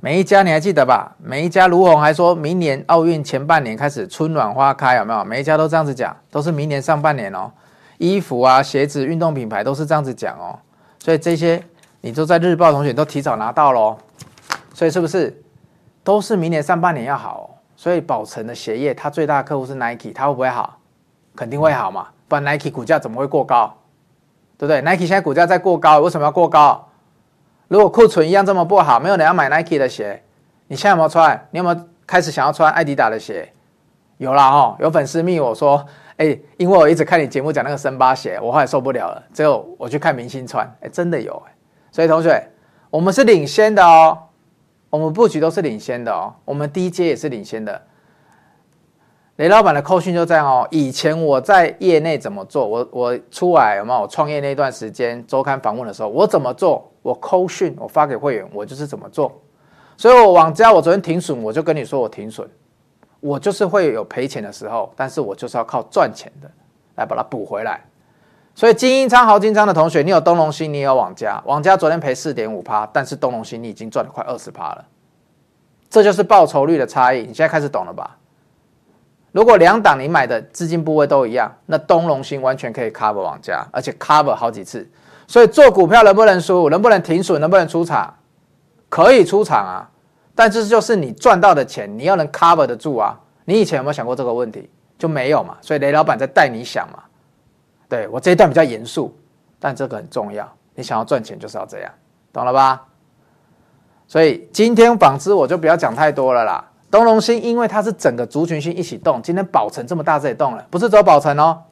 [0.00, 1.14] 每一家你还记得吧？
[1.18, 5.22] 每一家卢鸿还说明年奥运前半年开始春暖花开，有没有？
[5.22, 7.52] 每一家都这样子讲，都是明年上半年哦。
[8.00, 10.58] 衣服啊、鞋子、运动品牌都是这样子讲哦。
[10.98, 11.62] 所以这些
[12.00, 13.98] 你都在日报同学都提早拿到喽。
[14.72, 15.42] 所以是不是
[16.02, 17.58] 都是明年上半年要好？
[17.76, 20.78] 所以宝成的鞋业，它最大的客户是 Nike，它会不会好？
[21.36, 23.74] 肯定会好嘛，不然 Nike 股价怎么会过高？
[24.56, 26.88] 对不对？Nike 现在股价在过高，为什么要过高？
[27.68, 30.22] 如果库存一样这么不好，没有人要买 Nike 的鞋，
[30.68, 31.46] 你现在有没有穿？
[31.50, 33.52] 你有没有开始想要穿艾迪达的鞋？
[34.18, 35.86] 有啦哦，有粉丝密我说，
[36.20, 41.54] 哎，因为我一直看你节目讲那个森巴鞋，我后来受不了了，最后我去看明星穿，哎，真的有哎，
[41.90, 42.46] 所以同学，
[42.90, 44.18] 我们是领先的哦。
[44.90, 47.80] 我们布局都是领先的哦，我们第一阶也是领先的。
[49.36, 50.68] 雷老板的扣讯就这样哦。
[50.70, 52.66] 以前我在业内怎么做？
[52.66, 54.02] 我我出来有没有？
[54.02, 56.92] 我创业那段时间周刊访问的时候，我怎么做？
[57.00, 59.40] 我扣讯我发给会员，我就是怎么做。
[59.96, 62.46] 所以我往家我昨天停损，我就跟你说我停损，
[63.20, 66.50] 我就是会有赔钱的时候，但是我就是要靠赚钱的
[66.96, 67.80] 来把它补回来。
[68.54, 71.40] 所以精英仓、豪金仓的同学，你有东隆兴，你也有网家。
[71.46, 74.84] 网家昨天赔四点五趴，但是东隆兴你已经赚了快二十趴了。
[75.88, 77.20] 这就是报酬率的差异。
[77.20, 78.16] 你现在开始懂了吧？
[79.32, 84.88] 如果两档你买的资金部位都一样，那东隆兴完全可以 cover 网家，而且 cover 好几次。
[85.26, 86.68] 所以做股票能不能输？
[86.70, 87.40] 能不能停损？
[87.40, 88.12] 能不能出场？
[88.88, 89.89] 可以出场啊，
[90.40, 93.14] 但这就是你赚到的钱，你要能 cover 得住啊。
[93.44, 94.70] 你以前有没有想过这个问题？
[94.98, 95.54] 就没有嘛。
[95.60, 97.02] 所以雷老板在带你想嘛。
[97.90, 99.14] 对，我这一段比较严肃，
[99.58, 100.50] 但这个很重要。
[100.74, 101.92] 你想要赚钱就是要这样，
[102.32, 102.82] 懂了吧？
[104.08, 106.64] 所以今天纺织我就不要讲太多了啦。
[106.90, 111.62] 东隆兴因为它是整个族群性一起动，今天宝城这么大，这也动了，不是走宝城哦。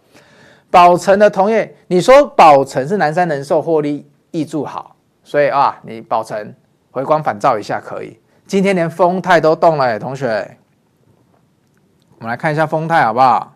[0.71, 4.95] 宝城的同业，你说宝城是南山人寿获利挹注好，
[5.25, 6.55] 所以啊，你宝城
[6.91, 8.21] 回光返照一下可以。
[8.49, 10.57] 今天连丰泰都动了诶，同学，
[12.16, 13.55] 我们来看一下丰泰好不好？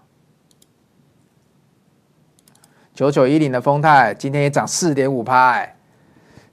[2.93, 5.67] 九九一零的丰泰今天也涨四点五趴，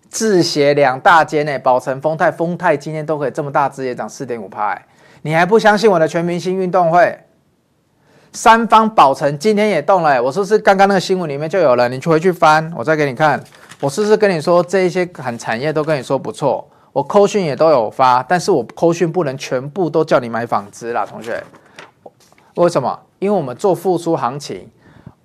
[0.08, 4.82] 字写两大间诶，宝成、丰泰、丰泰今天都可以这么大只也涨四点五趴，
[5.24, 7.20] 你还不相信我的全明星运动会？
[8.32, 13.44] 三方宝成今天也动了，我说是刚刚那个新闻里面就有了，你去回去翻，我再给你看。
[13.82, 16.66] 我是不是跟你说这一些很产业都跟你说不错？
[17.00, 21.42] 我扣讯也都有发，但是我扣讯不能全部都叫你买纺织啦，同学。
[22.56, 23.00] 为什么？
[23.20, 24.70] 因为我们做复苏行情，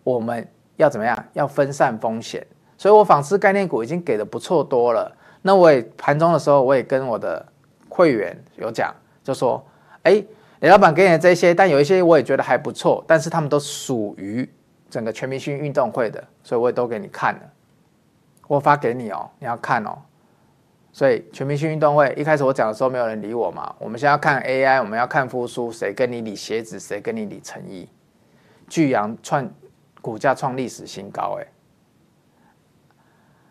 [0.05, 0.47] 我们
[0.77, 1.25] 要怎么样？
[1.33, 2.47] 要分散风险。
[2.79, 5.13] 所以我纺织概念股已经给的不错多了。
[5.43, 7.45] 那我也盘中的时候，我也跟我的
[7.89, 8.95] 会员有讲，
[9.25, 9.61] 就说，
[10.05, 10.25] 哎。
[10.61, 14.49] 李老板给你的这些，但有一些我也觉得还不错，但是他们都属于
[14.89, 17.41] 整个全明星运动会的，所以我也都给你看了。
[18.47, 19.99] 我发给你哦，你要看哦。
[20.95, 23.75] 所以全明星运动会一开始我讲的时候没有人理我嘛。
[23.81, 27.89] 我们现在要看 AI，我们要看复苏，谁跟你理鞋子，谁跟你理成衣。
[28.69, 29.51] 巨阳创
[30.01, 31.47] 股价创历史新高，哎。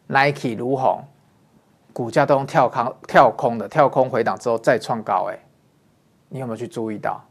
[0.07, 1.03] Nike 如虹
[1.91, 5.37] 股价都跳空跳空的跳空回档之后再创高，哎。
[6.29, 7.21] 你有没有去注意到？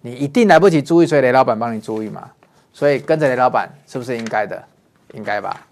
[0.00, 2.28] 你一定来不及注意，所以雷老板帮你注意嘛。
[2.72, 4.60] 所以跟着雷老板是不是应该的？
[5.12, 5.64] 应该吧。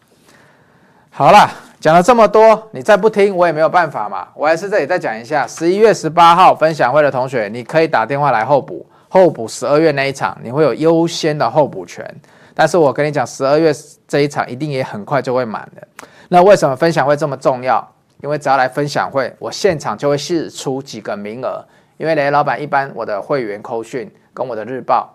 [1.11, 1.51] 好了，
[1.81, 4.29] 讲了这么多，你再不听我也没有办法嘛。
[4.35, 12.05] 我还是这里再讲一下，十一月十八号分享会的同学，你可以打电话来候补，候补十二月那一场，你会有优先的候补权。
[12.55, 13.73] 但是我跟你讲，十二月
[14.07, 16.07] 这一场一定也很快就会满的。
[16.29, 17.91] 那为什么分享会这么重要？
[18.23, 21.65] 因为只要来分享会，我现场就会释出几个名额。
[21.97, 25.15] 因为雷老板一般我的会员扣讯跟我的日报，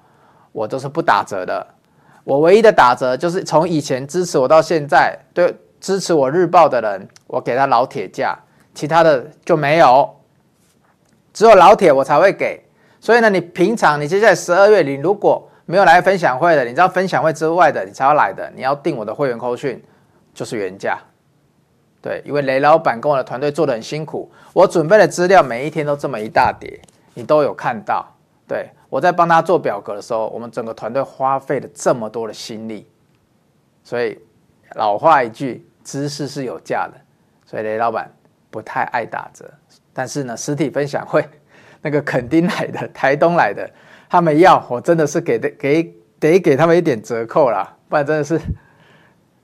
[0.52, 1.68] 我都是不打折的。
[2.24, 5.56] 我唯一的打折就是从以前支持我到现在，对
[5.86, 8.36] 支持我日报的人，我给他老铁价，
[8.74, 10.16] 其他的就没有，
[11.32, 12.60] 只有老铁我才会给。
[13.00, 19.80] 所以呢，你平常你接下来十二月你如果没有来分享会的，你知道分享会之外的你才要来的，你要订我的会员扣讯
[20.34, 20.98] 就是原价。
[22.02, 26.82] 对，因为雷老板跟我的团队做得很辛苦，我准备的资料每一天都这么一大叠，
[27.14, 28.04] 你都有看到。
[28.48, 32.90] 对，我在帮他做表格的时候，我们整个团队花费了这么多的心力，
[33.84, 34.20] 所以
[34.76, 37.00] 老话一句，知识是有价的。
[37.46, 38.12] 所以雷老板
[38.52, 39.46] 不太爱打折，
[39.94, 41.26] 但是呢，实体分享会
[41.82, 43.66] 那个垦丁来的、台东来的，
[44.10, 48.38] 他们要我真的是给的给得给他们一点折扣啦，不然真的是。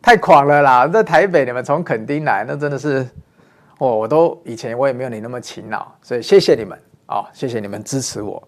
[0.03, 0.87] 太狂了啦！
[0.87, 3.07] 在台北，你们从垦丁来，那真的是，
[3.77, 6.75] 哦，我都以前我也没有你那么勤劳，所以谢谢你们
[7.05, 8.41] 啊、哦，谢谢你们支持我。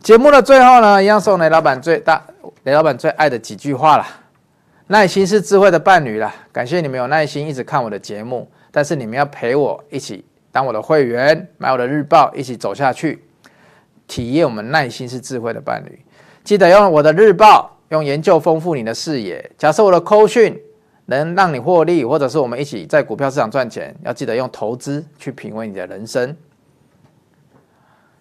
[0.00, 2.22] 节目的最后呢，一样送雷老板最大
[2.64, 4.06] 雷老板最爱的几句话啦：
[4.92, 6.34] 耐心是智慧的伴侣啦。
[6.52, 13.24] 感谢你们有耐心一直看我的节目，但是你们要陪我一起当我的会员，买我的日报，一起走下去，
[14.06, 15.98] 体验我们耐心是智慧的伴侣。
[16.44, 19.50] 记得用我的日报，用研究丰富你的视野。
[19.56, 20.60] 假设我的扣讯。
[21.06, 26.28] 能让你获利，或者是我们一起在股票市场赚钱，要记得用投资去品味你的人生。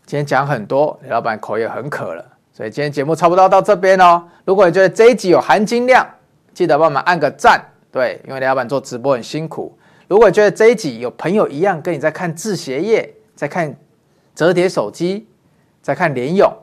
[0.04, 4.24] 今天讲很多，李老板口也很渴了，所以今天节目差不多到这边哦。
[4.46, 6.06] 如果你觉得这一集有含金量，
[6.62, 7.60] 记得帮我们按个赞。
[7.92, 9.76] 对，因为李老板做直播很辛苦。
[10.08, 13.76] 如果觉得这一集有朋友一样跟你在看制鞋业，在看
[14.36, 15.28] 折叠手机，
[15.82, 16.54] 在看联咏，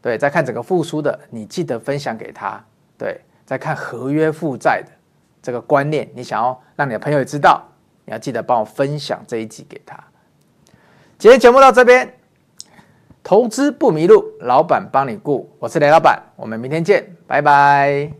[0.00, 2.64] 对，在看整个复苏的，你记得分享给他。
[2.96, 4.92] 对，在看合约负债的。
[5.42, 7.60] 这个观念，你想要让你的朋友也知道，
[8.04, 9.98] 你要记得帮我分享这一集给他。
[11.18, 12.14] 今天节目到这边，
[13.22, 18.19] 投资不迷路，老板帮你顾，我是雷老板，我们明天见，拜拜。